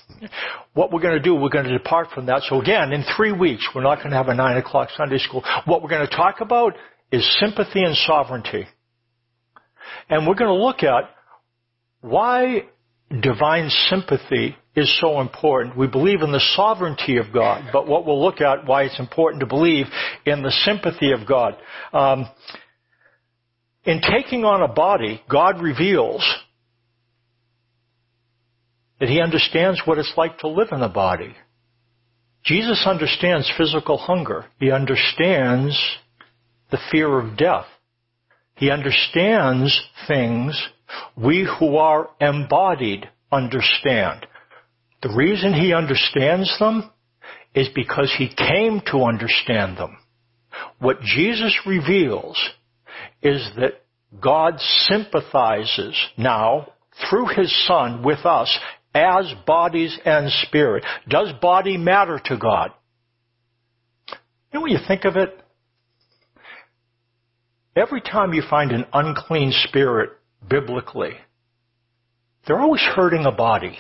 What 0.75 0.93
we're 0.93 1.03
going 1.03 1.15
to 1.17 1.23
do, 1.23 1.35
we're 1.35 1.51
going 1.51 1.67
to 1.67 1.79
depart 1.79 2.09
from 2.15 2.27
that. 2.27 2.43
So 2.49 2.61
again, 2.61 2.93
in 2.93 3.05
three 3.17 3.33
weeks, 3.33 3.69
we're 3.75 3.83
not 3.83 3.99
going 3.99 4.11
to 4.11 4.17
have 4.17 4.29
a 4.29 4.35
nine 4.35 4.57
o'clock 4.57 4.89
Sunday 4.97 5.19
school. 5.19 5.45
What 5.65 5.83
we're 5.83 5.89
going 5.89 6.07
to 6.07 6.17
talk 6.17 6.41
about 6.41 6.75
is 7.13 7.39
sympathy 7.39 7.83
and 7.83 7.97
sovereignty. 7.97 8.67
And 10.09 10.27
we're 10.27 10.35
going 10.35 10.51
to 10.59 10.65
look 10.65 10.83
at 10.83 11.11
why 12.01 12.65
divine 13.21 13.69
sympathy 13.91 14.57
is 14.75 14.99
so 15.01 15.21
important. 15.21 15.77
We 15.77 15.87
believe 15.87 16.23
in 16.23 16.33
the 16.33 16.43
sovereignty 16.57 17.19
of 17.19 17.27
God, 17.33 17.69
but 17.73 17.87
what 17.87 18.07
we'll 18.07 18.23
look 18.23 18.41
at, 18.41 18.67
why 18.67 18.85
it's 18.85 18.99
important 18.99 19.41
to 19.41 19.47
believe 19.47 19.87
in 20.25 20.43
the 20.43 20.51
sympathy 20.51 21.13
of 21.13 21.27
God. 21.29 21.57
Um, 21.93 22.27
in 23.85 24.01
taking 24.01 24.45
on 24.45 24.63
a 24.63 24.73
body, 24.73 25.21
God 25.29 25.61
reveals 25.61 26.25
that 29.01 29.09
he 29.09 29.21
understands 29.21 29.83
what 29.85 29.99
it's 29.99 30.13
like 30.17 30.39
to 30.39 30.49
live 30.49 30.69
in 30.71 30.81
a 30.81 30.89
body. 30.89 31.35
Jesus 32.45 32.85
understands 32.87 33.51
physical 33.57 33.99
hunger. 33.99 34.47
He 34.59 34.71
understands 34.71 35.77
the 36.71 36.79
fear 36.91 37.19
of 37.19 37.37
death. 37.37 37.67
He 38.57 38.71
understands 38.71 39.81
things 40.07 40.61
we 41.17 41.49
who 41.59 41.77
are 41.77 42.11
embodied 42.21 43.09
understand. 43.31 44.27
The 45.03 45.15
reason 45.15 45.53
he 45.53 45.73
understands 45.73 46.55
them 46.59 46.91
is 47.55 47.69
because 47.75 48.15
he 48.17 48.29
came 48.29 48.81
to 48.87 49.05
understand 49.05 49.79
them. 49.79 49.99
What 50.79 51.01
Jesus 51.01 51.57
reveals 51.67 52.39
is 53.23 53.49
that 53.57 53.83
God 54.21 54.61
sympathizes 54.61 55.97
now 56.19 56.73
through 57.09 57.29
his 57.29 57.67
son 57.67 58.03
with 58.03 58.27
us 58.27 58.59
as 58.95 59.33
bodies 59.47 59.99
and 60.05 60.31
spirit. 60.47 60.85
Does 61.09 61.33
body 61.41 61.77
matter 61.77 62.21
to 62.27 62.37
God? 62.37 62.73
You 64.11 64.59
know, 64.59 64.63
when 64.63 64.73
you 64.73 64.79
think 64.87 65.05
of 65.05 65.17
it, 65.17 65.39
every 67.75 68.03
time 68.03 68.35
you 68.35 68.43
find 68.49 68.71
an 68.73 68.85
unclean 68.93 69.53
spirit 69.67 70.11
biblically, 70.47 71.13
they're 72.47 72.61
always 72.61 72.83
hurting 72.83 73.25
a 73.25 73.33
body. 73.33 73.79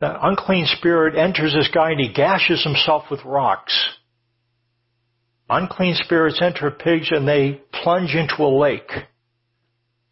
That 0.00 0.18
unclean 0.22 0.66
spirit 0.66 1.16
enters 1.16 1.54
this 1.54 1.70
guy 1.72 1.90
and 1.90 2.00
he 2.00 2.12
gashes 2.12 2.62
himself 2.62 3.04
with 3.10 3.24
rocks. 3.24 3.96
Unclean 5.48 5.94
spirits 5.94 6.40
enter 6.42 6.70
pigs 6.70 7.08
and 7.10 7.26
they 7.26 7.60
plunge 7.82 8.14
into 8.14 8.42
a 8.42 8.50
lake. 8.58 8.90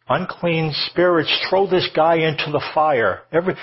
Unclean 0.07 0.71
spirits 0.87 1.33
throw 1.49 1.67
this 1.67 1.89
guy 1.95 2.17
into 2.17 2.51
the 2.51 2.63
fire. 2.73 3.23
Every, 3.31 3.55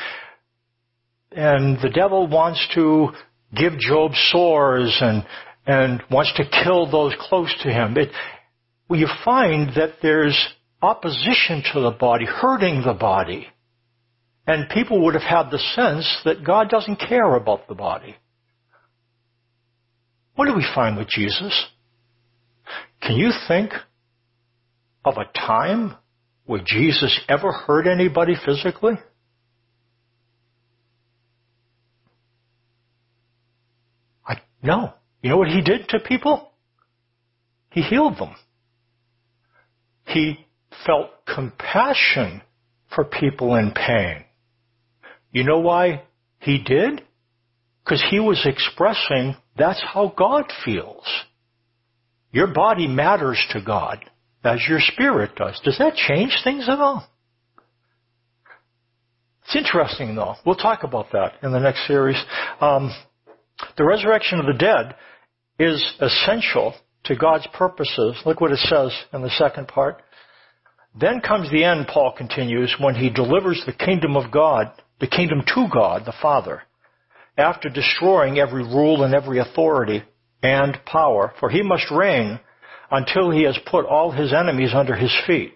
and 1.31 1.79
the 1.81 1.91
devil 1.91 2.27
wants 2.27 2.67
to 2.75 3.11
give 3.55 3.79
Job 3.79 4.13
sores 4.31 4.97
and, 5.01 5.25
and 5.67 6.03
wants 6.11 6.33
to 6.37 6.65
kill 6.65 6.91
those 6.91 7.15
close 7.19 7.55
to 7.63 7.71
him. 7.71 7.97
It, 7.97 8.11
you 8.91 9.09
find 9.25 9.71
that 9.77 9.95
there's 10.03 10.37
opposition 10.83 11.63
to 11.73 11.81
the 11.81 11.97
body, 11.99 12.27
hurting 12.27 12.83
the 12.85 12.93
body. 12.93 13.47
And 14.47 14.69
people 14.69 15.05
would 15.05 15.15
have 15.15 15.23
had 15.23 15.51
the 15.51 15.59
sense 15.59 16.21
that 16.25 16.45
God 16.45 16.69
doesn't 16.69 16.97
care 16.97 17.37
about 17.37 17.69
the 17.69 17.75
body. 17.75 18.17
What 20.35 20.47
do 20.47 20.55
we 20.55 20.67
find 20.75 20.97
with 20.97 21.09
Jesus? 21.09 21.67
Can 23.03 23.17
you 23.17 23.31
think 23.49 23.73
of 25.05 25.15
a 25.17 25.39
time 25.39 25.97
where 26.47 26.63
Jesus 26.65 27.21
ever 27.29 27.53
hurt 27.53 27.87
anybody 27.87 28.35
physically? 28.45 28.95
I, 34.27 34.37
no. 34.63 34.95
You 35.23 35.31
know 35.31 35.37
what 35.37 35.49
he 35.49 35.61
did 35.61 35.89
to 35.91 36.01
people? 36.01 36.51
He 37.71 37.83
healed 37.83 38.19
them. 38.19 38.35
He 40.07 40.47
felt 40.87 41.11
compassion 41.27 42.43
for 42.95 43.05
people 43.05 43.55
in 43.55 43.73
pain. 43.73 44.25
You 45.31 45.45
know 45.45 45.61
why 45.61 46.03
he 46.41 46.59
did? 46.59 47.03
Because 47.85 48.05
he 48.11 48.21
was 48.21 48.43
expressing 48.45 49.37
that's 49.57 49.83
how 49.83 50.13
God 50.17 50.45
feels. 50.65 51.05
Your 52.31 52.47
body 52.47 52.87
matters 52.87 53.45
to 53.51 53.61
God 53.61 54.05
as 54.45 54.61
your 54.69 54.81
spirit 54.81 55.37
does. 55.37 55.61
Does 55.65 55.79
that 55.79 55.95
change 55.95 56.39
things 56.43 56.69
at 56.69 56.79
all? 56.79 57.07
It's 59.45 59.57
interesting 59.57 60.15
though. 60.15 60.37
We'll 60.47 60.55
talk 60.55 60.83
about 60.83 61.13
that 61.13 61.35
in 61.43 61.53
the 61.53 61.61
next 61.61 61.87
series. 61.87 62.23
Um, 62.61 62.91
the 63.77 63.85
resurrection 63.85 64.39
of 64.39 64.47
the 64.47 64.55
dead 64.55 64.95
is 65.59 65.95
essential 66.01 66.75
to 67.05 67.17
God's 67.17 67.47
purposes. 67.53 68.17
Look 68.25 68.41
what 68.41 68.53
it 68.53 68.59
says 68.59 68.93
in 69.13 69.23
the 69.23 69.31
second 69.31 69.69
part. 69.69 70.03
Then 70.99 71.21
comes 71.21 71.51
the 71.51 71.65
end, 71.65 71.87
Paul 71.89 72.15
continues, 72.17 72.75
when 72.79 72.95
he 72.95 73.11
delivers 73.11 73.63
the 73.67 73.73
kingdom 73.73 74.17
of 74.17 74.31
God 74.31 74.73
the 75.01 75.07
kingdom 75.09 75.43
to 75.55 75.67
God 75.73 76.05
the 76.07 76.15
Father 76.23 76.63
after 77.37 77.69
destroying 77.69 78.39
every 78.39 78.63
rule 78.63 79.03
and 79.03 79.15
every 79.15 79.39
authority 79.39 80.03
and 80.43 80.79
power, 80.85 81.33
for 81.39 81.51
he 81.51 81.63
must 81.63 81.91
reign 81.91 82.41
until 82.91 83.31
he 83.31 83.45
has 83.45 83.59
put 83.67 83.87
all 83.87 84.11
his 84.11 84.33
enemies 84.33 84.73
under 84.75 84.95
his 84.95 85.15
feet. 85.27 85.55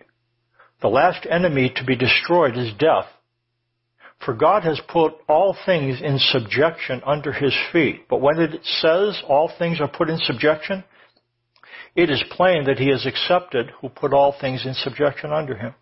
The 0.80 0.88
last 0.88 1.26
enemy 1.28 1.72
to 1.76 1.84
be 1.84 1.96
destroyed 1.96 2.56
is 2.56 2.72
death. 2.78 3.06
For 4.24 4.34
God 4.34 4.62
has 4.64 4.80
put 4.88 5.14
all 5.28 5.56
things 5.66 6.00
in 6.02 6.18
subjection 6.18 7.02
under 7.04 7.32
his 7.32 7.54
feet. 7.72 8.08
But 8.08 8.22
when 8.22 8.40
it 8.40 8.64
says 8.64 9.22
all 9.28 9.50
things 9.58 9.80
are 9.80 9.88
put 9.88 10.08
in 10.08 10.18
subjection, 10.18 10.84
it 11.94 12.10
is 12.10 12.22
plain 12.30 12.64
that 12.64 12.78
he 12.78 12.90
has 12.90 13.06
accepted 13.06 13.72
who 13.80 13.88
put 13.88 14.12
all 14.12 14.34
things 14.38 14.64
in 14.64 14.74
subjection 14.74 15.32
under 15.32 15.56
him. 15.56 15.74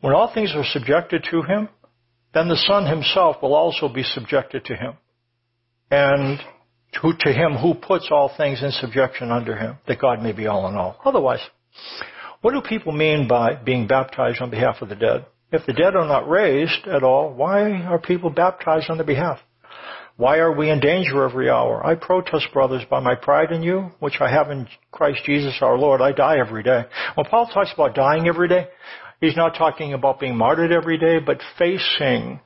When 0.00 0.14
all 0.14 0.32
things 0.32 0.52
are 0.54 0.64
subjected 0.64 1.24
to 1.30 1.42
him, 1.42 1.68
then 2.34 2.48
the 2.48 2.56
Son 2.56 2.86
himself 2.86 3.36
will 3.42 3.54
also 3.54 3.88
be 3.88 4.02
subjected 4.02 4.64
to 4.66 4.76
him. 4.76 4.92
And 5.90 6.38
to, 7.02 7.32
him 7.32 7.54
who 7.56 7.74
puts 7.74 8.08
all 8.10 8.32
things 8.36 8.62
in 8.62 8.70
subjection 8.72 9.30
under 9.30 9.56
him, 9.56 9.78
that 9.86 10.00
God 10.00 10.22
may 10.22 10.32
be 10.32 10.46
all 10.46 10.68
in 10.68 10.76
all. 10.76 11.00
Otherwise, 11.04 11.40
what 12.40 12.52
do 12.52 12.60
people 12.60 12.92
mean 12.92 13.28
by 13.28 13.54
being 13.54 13.86
baptized 13.86 14.40
on 14.40 14.50
behalf 14.50 14.76
of 14.80 14.88
the 14.88 14.96
dead? 14.96 15.26
If 15.52 15.66
the 15.66 15.72
dead 15.72 15.96
are 15.96 16.06
not 16.06 16.28
raised 16.28 16.86
at 16.86 17.02
all, 17.02 17.32
why 17.34 17.82
are 17.82 17.98
people 17.98 18.30
baptized 18.30 18.88
on 18.88 18.98
their 18.98 19.06
behalf? 19.06 19.40
Why 20.16 20.38
are 20.38 20.52
we 20.52 20.70
in 20.70 20.80
danger 20.80 21.24
every 21.24 21.48
hour? 21.48 21.84
I 21.84 21.94
protest, 21.94 22.48
brothers, 22.52 22.82
by 22.90 23.00
my 23.00 23.14
pride 23.14 23.52
in 23.52 23.62
you, 23.62 23.90
which 24.00 24.20
I 24.20 24.30
have 24.30 24.50
in 24.50 24.68
Christ 24.92 25.22
Jesus 25.24 25.58
our 25.62 25.78
Lord. 25.78 26.02
I 26.02 26.12
die 26.12 26.38
every 26.38 26.62
day. 26.62 26.84
When 27.14 27.26
Paul 27.26 27.46
talks 27.46 27.72
about 27.72 27.94
dying 27.94 28.28
every 28.28 28.46
day, 28.46 28.68
He's 29.20 29.36
not 29.36 29.54
talking 29.56 29.92
about 29.92 30.20
being 30.20 30.36
martyred 30.36 30.72
every 30.72 30.98
day, 30.98 31.18
but 31.18 31.40
facing 31.58 32.40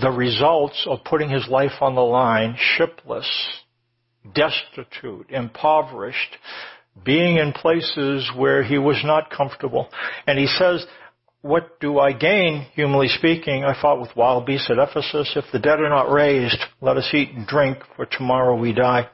the 0.00 0.10
results 0.10 0.86
of 0.88 1.04
putting 1.04 1.30
his 1.30 1.48
life 1.48 1.80
on 1.80 1.94
the 1.94 2.02
line, 2.02 2.56
shipless, 2.58 3.28
destitute, 4.34 5.30
impoverished, 5.30 6.36
being 7.04 7.38
in 7.38 7.52
places 7.52 8.30
where 8.36 8.62
he 8.62 8.78
was 8.78 9.00
not 9.04 9.30
comfortable. 9.30 9.88
And 10.26 10.38
he 10.38 10.46
says, 10.46 10.84
what 11.40 11.78
do 11.80 11.98
I 11.98 12.12
gain, 12.12 12.66
humanly 12.74 13.08
speaking? 13.08 13.64
I 13.64 13.80
fought 13.80 14.00
with 14.00 14.16
wild 14.16 14.46
beasts 14.46 14.70
at 14.70 14.78
Ephesus. 14.78 15.32
If 15.36 15.44
the 15.52 15.58
dead 15.58 15.80
are 15.80 15.90
not 15.90 16.10
raised, 16.10 16.58
let 16.80 16.96
us 16.96 17.08
eat 17.12 17.30
and 17.30 17.46
drink, 17.46 17.78
for 17.96 18.06
tomorrow 18.06 18.56
we 18.56 18.72
die. 18.72 19.08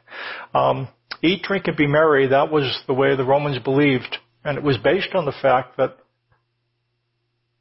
Um, 0.54 0.88
eat, 1.22 1.42
drink, 1.42 1.66
and 1.66 1.76
be 1.76 1.86
merry. 1.86 2.28
That 2.28 2.52
was 2.52 2.82
the 2.86 2.94
way 2.94 3.16
the 3.16 3.24
Romans 3.24 3.58
believed. 3.58 4.16
And 4.44 4.56
it 4.56 4.64
was 4.64 4.78
based 4.78 5.14
on 5.14 5.24
the 5.24 5.34
fact 5.42 5.76
that 5.76 5.98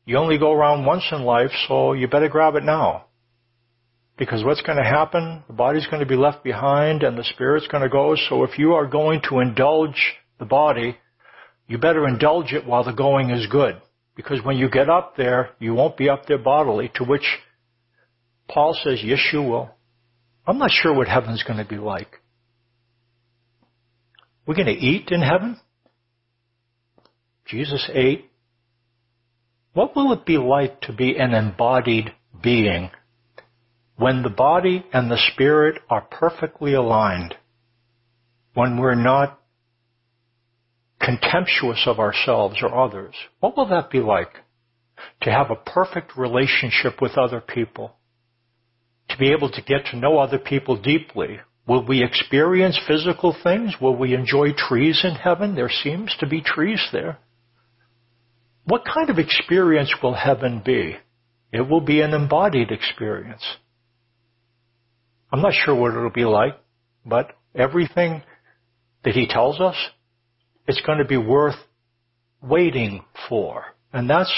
you 0.09 0.17
only 0.17 0.39
go 0.39 0.51
around 0.51 0.87
once 0.87 1.03
in 1.11 1.21
life, 1.21 1.51
so 1.67 1.93
you 1.93 2.07
better 2.07 2.29
grab 2.29 2.55
it 2.55 2.63
now. 2.63 3.05
Because 4.17 4.43
what's 4.43 4.63
going 4.63 4.79
to 4.79 4.83
happen? 4.83 5.43
The 5.45 5.53
body's 5.53 5.85
going 5.85 5.99
to 5.99 6.07
be 6.07 6.15
left 6.15 6.43
behind 6.43 7.03
and 7.03 7.15
the 7.15 7.23
spirit's 7.23 7.67
going 7.67 7.83
to 7.83 7.89
go. 7.89 8.15
So 8.27 8.43
if 8.43 8.57
you 8.57 8.73
are 8.73 8.87
going 8.87 9.21
to 9.29 9.37
indulge 9.37 10.15
the 10.39 10.45
body, 10.45 10.97
you 11.67 11.77
better 11.77 12.07
indulge 12.07 12.53
it 12.53 12.65
while 12.65 12.83
the 12.83 12.91
going 12.91 13.29
is 13.29 13.45
good. 13.51 13.79
Because 14.15 14.43
when 14.43 14.57
you 14.57 14.67
get 14.67 14.89
up 14.89 15.15
there, 15.15 15.51
you 15.59 15.75
won't 15.75 15.95
be 15.95 16.09
up 16.09 16.25
there 16.25 16.39
bodily, 16.39 16.91
to 16.95 17.03
which 17.03 17.37
Paul 18.47 18.75
says, 18.83 19.01
yes, 19.03 19.19
you 19.31 19.43
will. 19.43 19.69
I'm 20.47 20.57
not 20.57 20.71
sure 20.71 20.91
what 20.91 21.07
heaven's 21.07 21.43
going 21.43 21.63
to 21.63 21.69
be 21.69 21.77
like. 21.77 22.15
We're 24.47 24.55
going 24.55 24.65
to 24.65 24.73
eat 24.73 25.09
in 25.11 25.21
heaven? 25.21 25.59
Jesus 27.45 27.87
ate 27.93 28.28
what 29.79 29.95
will 29.95 30.11
it 30.11 30.25
be 30.25 30.37
like 30.37 30.81
to 30.81 30.91
be 30.91 31.15
an 31.15 31.33
embodied 31.33 32.11
being 32.43 32.91
when 33.95 34.23
the 34.23 34.29
body 34.29 34.83
and 34.91 35.09
the 35.09 35.29
spirit 35.31 35.81
are 35.89 36.01
perfectly 36.01 36.73
aligned? 36.73 37.33
When 38.53 38.77
we're 38.77 39.01
not 39.01 39.39
contemptuous 40.99 41.83
of 41.85 41.97
ourselves 41.97 42.57
or 42.61 42.77
others? 42.77 43.15
What 43.39 43.55
will 43.55 43.69
that 43.69 43.89
be 43.89 43.99
like? 43.99 44.33
To 45.21 45.31
have 45.31 45.49
a 45.49 45.55
perfect 45.55 46.17
relationship 46.17 47.01
with 47.01 47.17
other 47.17 47.39
people? 47.39 47.95
To 49.11 49.17
be 49.17 49.31
able 49.31 49.49
to 49.49 49.61
get 49.61 49.85
to 49.91 49.97
know 49.97 50.17
other 50.17 50.39
people 50.39 50.75
deeply? 50.75 51.39
Will 51.65 51.85
we 51.87 52.03
experience 52.03 52.77
physical 52.85 53.33
things? 53.43 53.75
Will 53.79 53.95
we 53.95 54.13
enjoy 54.13 54.51
trees 54.51 55.05
in 55.05 55.15
heaven? 55.15 55.55
There 55.55 55.71
seems 55.71 56.13
to 56.19 56.27
be 56.27 56.41
trees 56.41 56.85
there. 56.91 57.19
What 58.65 58.83
kind 58.85 59.09
of 59.09 59.17
experience 59.17 59.93
will 60.01 60.13
heaven 60.13 60.61
be? 60.63 60.97
It 61.51 61.61
will 61.61 61.81
be 61.81 62.01
an 62.01 62.13
embodied 62.13 62.71
experience. 62.71 63.43
I'm 65.31 65.41
not 65.41 65.53
sure 65.53 65.75
what 65.75 65.93
it'll 65.93 66.09
be 66.09 66.25
like, 66.25 66.59
but 67.05 67.31
everything 67.55 68.23
that 69.03 69.15
he 69.15 69.27
tells 69.27 69.59
us, 69.59 69.75
it's 70.67 70.81
going 70.81 70.99
to 70.99 71.05
be 71.05 71.17
worth 71.17 71.55
waiting 72.41 73.03
for. 73.27 73.63
And 73.91 74.09
that's 74.09 74.33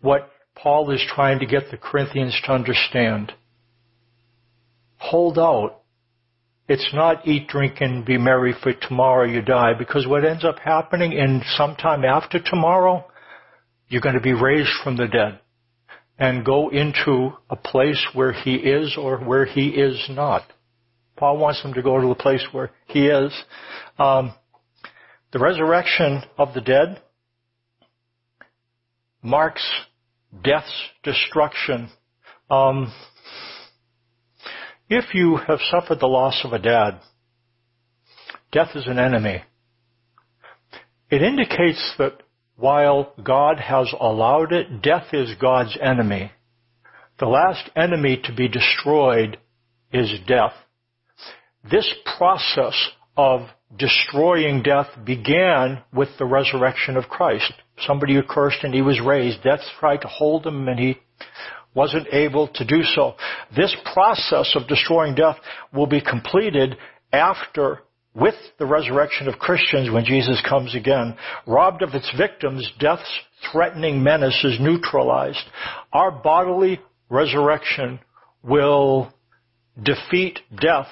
what 0.00 0.30
Paul 0.54 0.90
is 0.90 1.02
trying 1.06 1.40
to 1.40 1.46
get 1.46 1.70
the 1.70 1.76
Corinthians 1.76 2.38
to 2.44 2.52
understand. 2.52 3.32
Hold 4.98 5.38
out. 5.38 5.80
It's 6.66 6.88
not 6.94 7.26
eat, 7.26 7.48
drink, 7.48 7.80
and 7.80 8.04
be 8.04 8.16
merry 8.16 8.54
for 8.62 8.72
tomorrow 8.72 9.26
you 9.26 9.42
die, 9.42 9.74
because 9.78 10.06
what 10.06 10.24
ends 10.24 10.44
up 10.44 10.58
happening 10.58 11.12
in 11.12 11.42
sometime 11.56 12.04
after 12.04 12.40
tomorrow, 12.42 13.04
you're 13.88 14.00
going 14.00 14.14
to 14.14 14.20
be 14.20 14.32
raised 14.32 14.70
from 14.82 14.96
the 14.96 15.06
dead 15.06 15.40
and 16.18 16.44
go 16.44 16.70
into 16.70 17.32
a 17.50 17.56
place 17.56 18.02
where 18.14 18.32
he 18.32 18.54
is 18.54 18.96
or 18.96 19.18
where 19.18 19.44
he 19.44 19.68
is 19.68 20.02
not. 20.08 20.42
Paul 21.16 21.38
wants 21.38 21.62
them 21.62 21.74
to 21.74 21.82
go 21.82 22.00
to 22.00 22.08
the 22.08 22.14
place 22.14 22.44
where 22.52 22.70
he 22.86 23.08
is. 23.08 23.32
Um, 23.98 24.32
the 25.32 25.38
resurrection 25.38 26.22
of 26.38 26.54
the 26.54 26.60
dead 26.60 27.02
marks 29.22 29.68
death's 30.42 30.88
destruction. 31.02 31.90
Um, 32.50 32.92
if 34.88 35.14
you 35.14 35.36
have 35.36 35.58
suffered 35.70 36.00
the 36.00 36.06
loss 36.06 36.42
of 36.44 36.52
a 36.52 36.58
dad, 36.58 37.00
death 38.52 38.70
is 38.74 38.86
an 38.86 38.98
enemy. 38.98 39.42
It 41.10 41.22
indicates 41.22 41.94
that 41.98 42.22
while 42.56 43.12
God 43.22 43.58
has 43.58 43.92
allowed 43.98 44.52
it, 44.52 44.82
death 44.82 45.08
is 45.12 45.34
God's 45.40 45.76
enemy. 45.80 46.32
The 47.18 47.26
last 47.26 47.70
enemy 47.76 48.20
to 48.24 48.34
be 48.34 48.48
destroyed 48.48 49.38
is 49.92 50.12
death. 50.26 50.54
This 51.70 51.92
process 52.16 52.74
of 53.16 53.48
destroying 53.76 54.62
death 54.62 54.88
began 55.04 55.82
with 55.92 56.08
the 56.18 56.24
resurrection 56.24 56.96
of 56.96 57.08
Christ. 57.08 57.52
Somebody 57.86 58.14
who 58.14 58.22
cursed 58.22 58.62
and 58.62 58.74
he 58.74 58.82
was 58.82 59.00
raised. 59.00 59.42
Death 59.42 59.60
tried 59.78 60.02
to 60.02 60.08
hold 60.08 60.46
him 60.46 60.68
and 60.68 60.78
he 60.78 60.98
wasn't 61.74 62.06
able 62.12 62.48
to 62.48 62.64
do 62.64 62.82
so. 62.82 63.14
This 63.54 63.74
process 63.92 64.54
of 64.54 64.68
destroying 64.68 65.14
death 65.14 65.36
will 65.72 65.86
be 65.86 66.00
completed 66.00 66.76
after 67.12 67.80
with 68.14 68.34
the 68.58 68.66
resurrection 68.66 69.28
of 69.28 69.38
Christians 69.38 69.90
when 69.90 70.04
Jesus 70.04 70.40
comes 70.48 70.74
again. 70.74 71.16
Robbed 71.46 71.82
of 71.82 71.94
its 71.94 72.10
victims, 72.16 72.70
death's 72.78 73.20
threatening 73.50 74.02
menace 74.02 74.40
is 74.44 74.58
neutralized. 74.60 75.44
Our 75.92 76.12
bodily 76.12 76.80
resurrection 77.08 77.98
will 78.42 79.12
defeat 79.82 80.38
death 80.60 80.88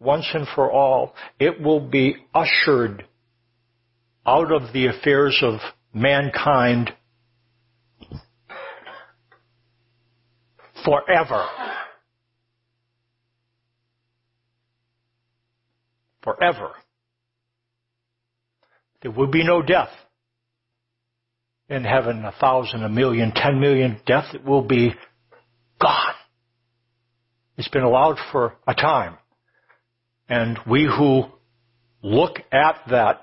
once 0.00 0.26
and 0.32 0.46
for 0.54 0.70
all. 0.70 1.14
It 1.38 1.60
will 1.60 1.80
be 1.80 2.16
ushered 2.34 3.04
out 4.26 4.50
of 4.50 4.72
the 4.72 4.86
affairs 4.86 5.38
of 5.42 5.60
mankind 5.92 6.92
forever. 10.86 11.46
forever. 16.26 16.72
There 19.02 19.12
will 19.12 19.30
be 19.30 19.44
no 19.44 19.62
death 19.62 19.90
in 21.68 21.84
heaven, 21.84 22.24
a 22.24 22.32
thousand, 22.32 22.82
a 22.82 22.88
million, 22.88 23.32
ten 23.34 23.60
million. 23.60 24.00
Death 24.06 24.34
it 24.34 24.44
will 24.44 24.62
be 24.62 24.92
gone. 25.80 26.14
It's 27.56 27.68
been 27.68 27.84
allowed 27.84 28.16
for 28.32 28.54
a 28.66 28.74
time. 28.74 29.16
And 30.28 30.58
we 30.68 30.84
who 30.84 31.24
look 32.02 32.38
at 32.52 32.80
that, 32.90 33.20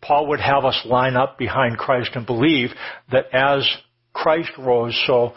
Paul 0.00 0.28
would 0.28 0.40
have 0.40 0.64
us 0.64 0.80
line 0.84 1.16
up 1.16 1.38
behind 1.38 1.76
Christ 1.76 2.10
and 2.14 2.24
believe 2.24 2.70
that 3.10 3.26
as 3.32 3.68
Christ 4.12 4.50
rose, 4.58 5.00
so 5.06 5.32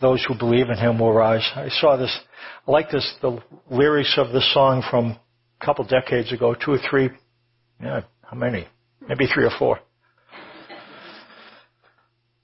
those 0.00 0.24
who 0.26 0.36
believe 0.36 0.70
in 0.70 0.76
him 0.76 0.98
will 0.98 1.12
rise. 1.12 1.48
I 1.54 1.68
saw 1.68 1.96
this, 1.96 2.16
I 2.66 2.70
like 2.70 2.90
this, 2.90 3.14
the 3.22 3.38
lyrics 3.70 4.14
of 4.18 4.32
the 4.32 4.40
song 4.52 4.82
from 4.90 5.16
a 5.60 5.64
couple 5.64 5.84
decades 5.84 6.32
ago, 6.32 6.54
two 6.54 6.72
or 6.72 6.78
three, 6.90 7.10
yeah, 7.80 8.02
how 8.22 8.36
many? 8.36 8.66
Maybe 9.08 9.26
three 9.26 9.44
or 9.44 9.50
four. 9.58 9.78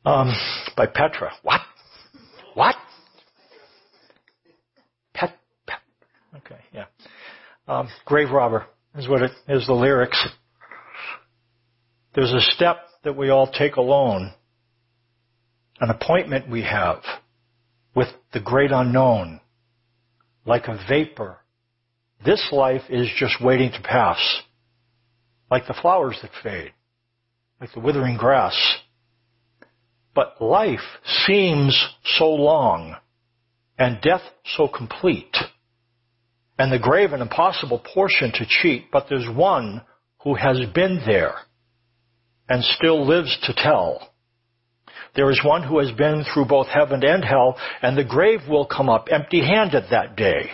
Um, 0.04 0.34
by 0.76 0.86
Petra. 0.86 1.32
What? 1.42 1.60
What? 2.54 2.74
Pet, 5.12 5.38
pet. 5.66 5.78
Okay, 6.36 6.60
yeah. 6.72 6.84
Um, 7.68 7.88
grave 8.04 8.30
robber 8.30 8.66
is 8.96 9.08
what 9.08 9.22
it 9.22 9.32
is. 9.48 9.66
The 9.66 9.74
lyrics. 9.74 10.26
There's 12.14 12.32
a 12.32 12.40
step 12.40 12.78
that 13.04 13.16
we 13.16 13.28
all 13.28 13.50
take 13.50 13.76
alone, 13.76 14.32
an 15.80 15.90
appointment 15.90 16.50
we 16.50 16.62
have 16.62 17.02
with 17.94 18.08
the 18.32 18.40
great 18.40 18.70
unknown, 18.72 19.40
like 20.44 20.68
a 20.68 20.78
vapor 20.88 21.40
this 22.24 22.50
life 22.52 22.82
is 22.90 23.08
just 23.16 23.42
waiting 23.42 23.70
to 23.72 23.82
pass. 23.82 24.18
Like 25.50 25.66
the 25.66 25.78
flowers 25.80 26.18
that 26.22 26.30
fade. 26.42 26.72
Like 27.60 27.72
the 27.72 27.80
withering 27.80 28.16
grass. 28.16 28.56
But 30.14 30.40
life 30.40 30.80
seems 31.26 31.88
so 32.04 32.28
long 32.30 32.96
and 33.78 34.00
death 34.02 34.22
so 34.56 34.68
complete 34.68 35.34
and 36.58 36.70
the 36.70 36.78
grave 36.78 37.14
an 37.14 37.22
impossible 37.22 37.82
portion 37.94 38.32
to 38.32 38.44
cheat, 38.46 38.90
but 38.92 39.06
there's 39.08 39.28
one 39.34 39.80
who 40.24 40.34
has 40.34 40.60
been 40.74 41.00
there 41.06 41.34
and 42.50 42.62
still 42.62 43.06
lives 43.06 43.38
to 43.44 43.54
tell. 43.54 44.12
There 45.14 45.30
is 45.30 45.40
one 45.44 45.62
who 45.62 45.78
has 45.80 45.90
been 45.92 46.24
through 46.32 46.46
both 46.46 46.68
heaven 46.68 47.04
and 47.04 47.24
hell, 47.24 47.56
and 47.82 47.96
the 47.96 48.04
grave 48.04 48.40
will 48.48 48.66
come 48.66 48.88
up 48.88 49.08
empty 49.10 49.40
handed 49.40 49.84
that 49.90 50.16
day. 50.16 50.50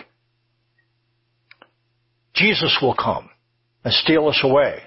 Jesus 2.33 2.77
will 2.81 2.95
come 2.95 3.29
and 3.83 3.93
steal 3.93 4.27
us 4.27 4.39
away. 4.43 4.81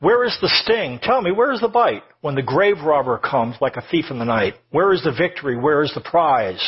Where 0.00 0.24
is 0.24 0.36
the 0.40 0.48
sting? 0.48 0.98
Tell 1.02 1.20
me, 1.20 1.32
where 1.32 1.52
is 1.52 1.60
the 1.60 1.68
bite 1.68 2.02
when 2.20 2.34
the 2.34 2.42
grave 2.42 2.80
robber 2.84 3.18
comes 3.18 3.56
like 3.60 3.76
a 3.76 3.84
thief 3.90 4.06
in 4.10 4.18
the 4.18 4.24
night? 4.24 4.54
Where 4.70 4.92
is 4.92 5.02
the 5.02 5.12
victory? 5.12 5.56
Where 5.56 5.82
is 5.82 5.92
the 5.94 6.00
prize? 6.00 6.60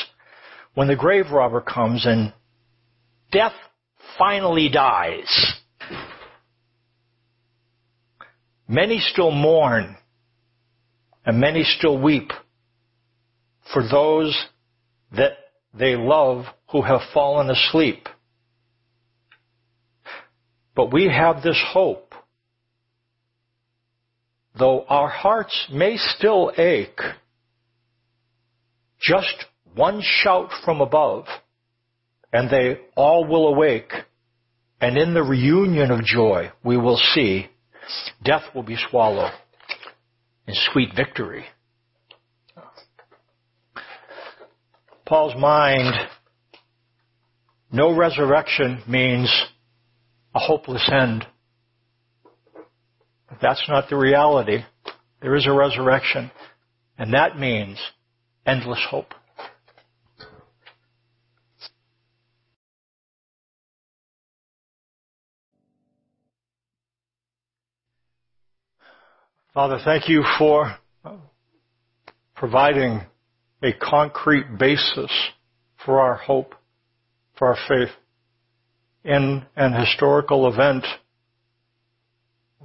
When 0.74 0.88
the 0.88 0.96
grave 0.96 1.30
robber 1.30 1.60
comes 1.60 2.06
and 2.06 2.32
death 3.30 3.52
finally 4.18 4.68
dies. 4.68 5.54
Many 8.68 9.00
still 9.00 9.30
mourn 9.30 9.96
and 11.24 11.40
many 11.40 11.62
still 11.64 12.00
weep 12.00 12.30
for 13.72 13.82
those 13.88 14.46
that 15.16 15.32
they 15.74 15.96
love 15.96 16.44
who 16.70 16.82
have 16.82 17.00
fallen 17.14 17.50
asleep. 17.50 18.08
But 20.74 20.92
we 20.92 21.08
have 21.08 21.42
this 21.42 21.60
hope. 21.72 22.14
Though 24.58 24.84
our 24.88 25.08
hearts 25.08 25.68
may 25.72 25.96
still 25.96 26.52
ache, 26.56 27.00
just 29.00 29.44
one 29.74 30.02
shout 30.02 30.50
from 30.64 30.80
above, 30.80 31.24
and 32.32 32.50
they 32.50 32.78
all 32.94 33.26
will 33.26 33.48
awake, 33.48 33.92
and 34.80 34.96
in 34.98 35.14
the 35.14 35.22
reunion 35.22 35.90
of 35.90 36.04
joy 36.04 36.50
we 36.62 36.76
will 36.76 36.98
see 37.14 37.48
death 38.22 38.42
will 38.54 38.62
be 38.62 38.76
swallowed 38.90 39.32
in 40.46 40.54
sweet 40.72 40.90
victory. 40.96 41.44
Paul's 45.06 45.38
mind, 45.38 45.94
no 47.70 47.94
resurrection 47.94 48.82
means 48.88 49.30
a 50.34 50.38
hopeless 50.38 50.88
end. 50.92 51.26
But 53.28 53.38
that's 53.40 53.64
not 53.68 53.88
the 53.88 53.96
reality. 53.96 54.64
There 55.20 55.34
is 55.34 55.46
a 55.46 55.52
resurrection, 55.52 56.30
and 56.98 57.14
that 57.14 57.38
means 57.38 57.78
endless 58.46 58.84
hope. 58.90 59.14
Father, 69.54 69.78
thank 69.84 70.08
you 70.08 70.24
for 70.38 70.78
providing 72.34 73.02
a 73.62 73.74
concrete 73.74 74.46
basis 74.58 75.10
for 75.84 76.00
our 76.00 76.14
hope, 76.14 76.54
for 77.36 77.48
our 77.48 77.58
faith 77.68 77.90
in 79.04 79.44
an 79.54 79.74
historical 79.74 80.50
event, 80.50 80.86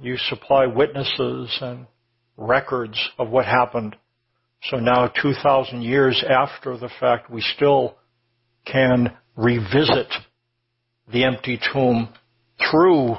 you 0.00 0.16
supply 0.16 0.64
witnesses 0.64 1.58
and 1.60 1.86
records 2.38 2.98
of 3.18 3.28
what 3.28 3.44
happened. 3.44 3.94
So 4.70 4.78
now 4.78 5.08
2,000 5.08 5.82
years 5.82 6.24
after 6.26 6.78
the 6.78 6.88
fact, 6.98 7.30
we 7.30 7.42
still 7.42 7.98
can 8.64 9.14
revisit 9.36 10.10
the 11.12 11.24
empty 11.24 11.60
tomb 11.70 12.08
through 12.58 13.16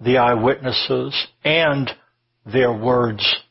the 0.00 0.16
eyewitnesses 0.16 1.26
and 1.44 1.90
their 2.44 2.72
words 2.72 3.42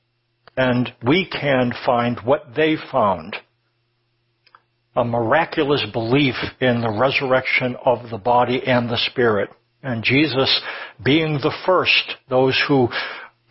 and 0.58 0.94
we 1.06 1.28
can 1.30 1.72
find 1.86 2.20
what 2.24 2.56
they 2.56 2.76
found. 2.92 3.36
A 4.96 5.06
miraculous 5.06 5.86
belief 5.94 6.36
in 6.60 6.82
the 6.82 6.98
resurrection 7.00 7.78
of 7.86 8.10
the 8.10 8.18
body 8.18 8.62
and 8.66 8.89
the 8.89 9.00
spirit. 9.10 9.50
And 9.82 10.04
Jesus 10.04 10.62
being 11.04 11.36
the 11.36 11.56
first, 11.66 12.18
those 12.30 12.62
who 12.68 12.89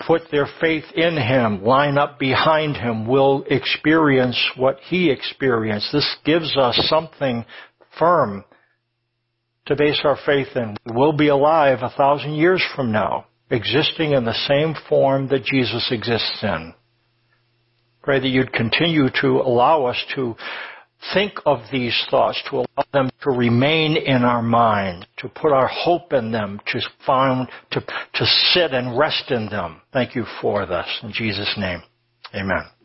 put 0.07 0.22
their 0.30 0.47
faith 0.61 0.84
in 0.95 1.16
Him, 1.16 1.64
line 1.64 1.99
up 1.99 2.18
behind 2.18 2.76
Him, 2.76 3.07
will 3.07 3.45
experience 3.51 4.38
what 4.57 4.78
He 4.80 5.11
experienced. 5.11 5.88
This 5.93 6.16
gives 6.24 6.57
us 6.57 6.78
something 6.88 7.45
firm 7.99 8.45
to 9.66 9.76
base 9.76 10.01
our 10.05 10.18
faith 10.26 10.49
in. 10.55 10.76
We'll 10.86 11.16
be 11.16 11.28
alive 11.28 11.78
a 11.82 11.91
thousand 11.91 12.34
years 12.34 12.62
from 12.76 12.93
now, 12.93 13.26
existing 13.51 14.12
in 14.12 14.24
the 14.24 14.34
same 14.48 14.74
form 14.88 15.28
that 15.28 15.44
Jesus 15.44 15.88
exists 15.90 16.40
in. 16.42 16.74
Pray 18.03 18.20
that 18.20 18.28
you'd 18.28 18.53
continue 18.53 19.09
to 19.20 19.26
allow 19.40 19.84
us 19.84 20.03
to 20.14 20.34
think 21.14 21.32
of 21.46 21.61
these 21.72 21.96
thoughts, 22.11 22.42
to 22.51 22.57
allow 22.57 22.84
them 22.92 23.11
to 23.22 23.30
remain 23.30 23.96
in 23.96 24.22
our 24.22 24.42
mind, 24.42 25.07
to 25.18 25.28
put 25.28 25.53
our 25.53 25.68
hope 25.68 26.12
in 26.12 26.30
them, 26.30 26.61
to 26.66 26.80
find, 27.07 27.48
to, 27.70 27.80
to 27.80 28.26
sit 28.53 28.72
and 28.72 28.98
rest 28.98 29.30
in 29.30 29.46
them. 29.48 29.80
Thank 29.92 30.14
you 30.14 30.24
for 30.40 30.66
this. 30.66 30.86
In 31.03 31.12
Jesus' 31.12 31.55
name, 31.59 31.82
amen. 32.34 32.80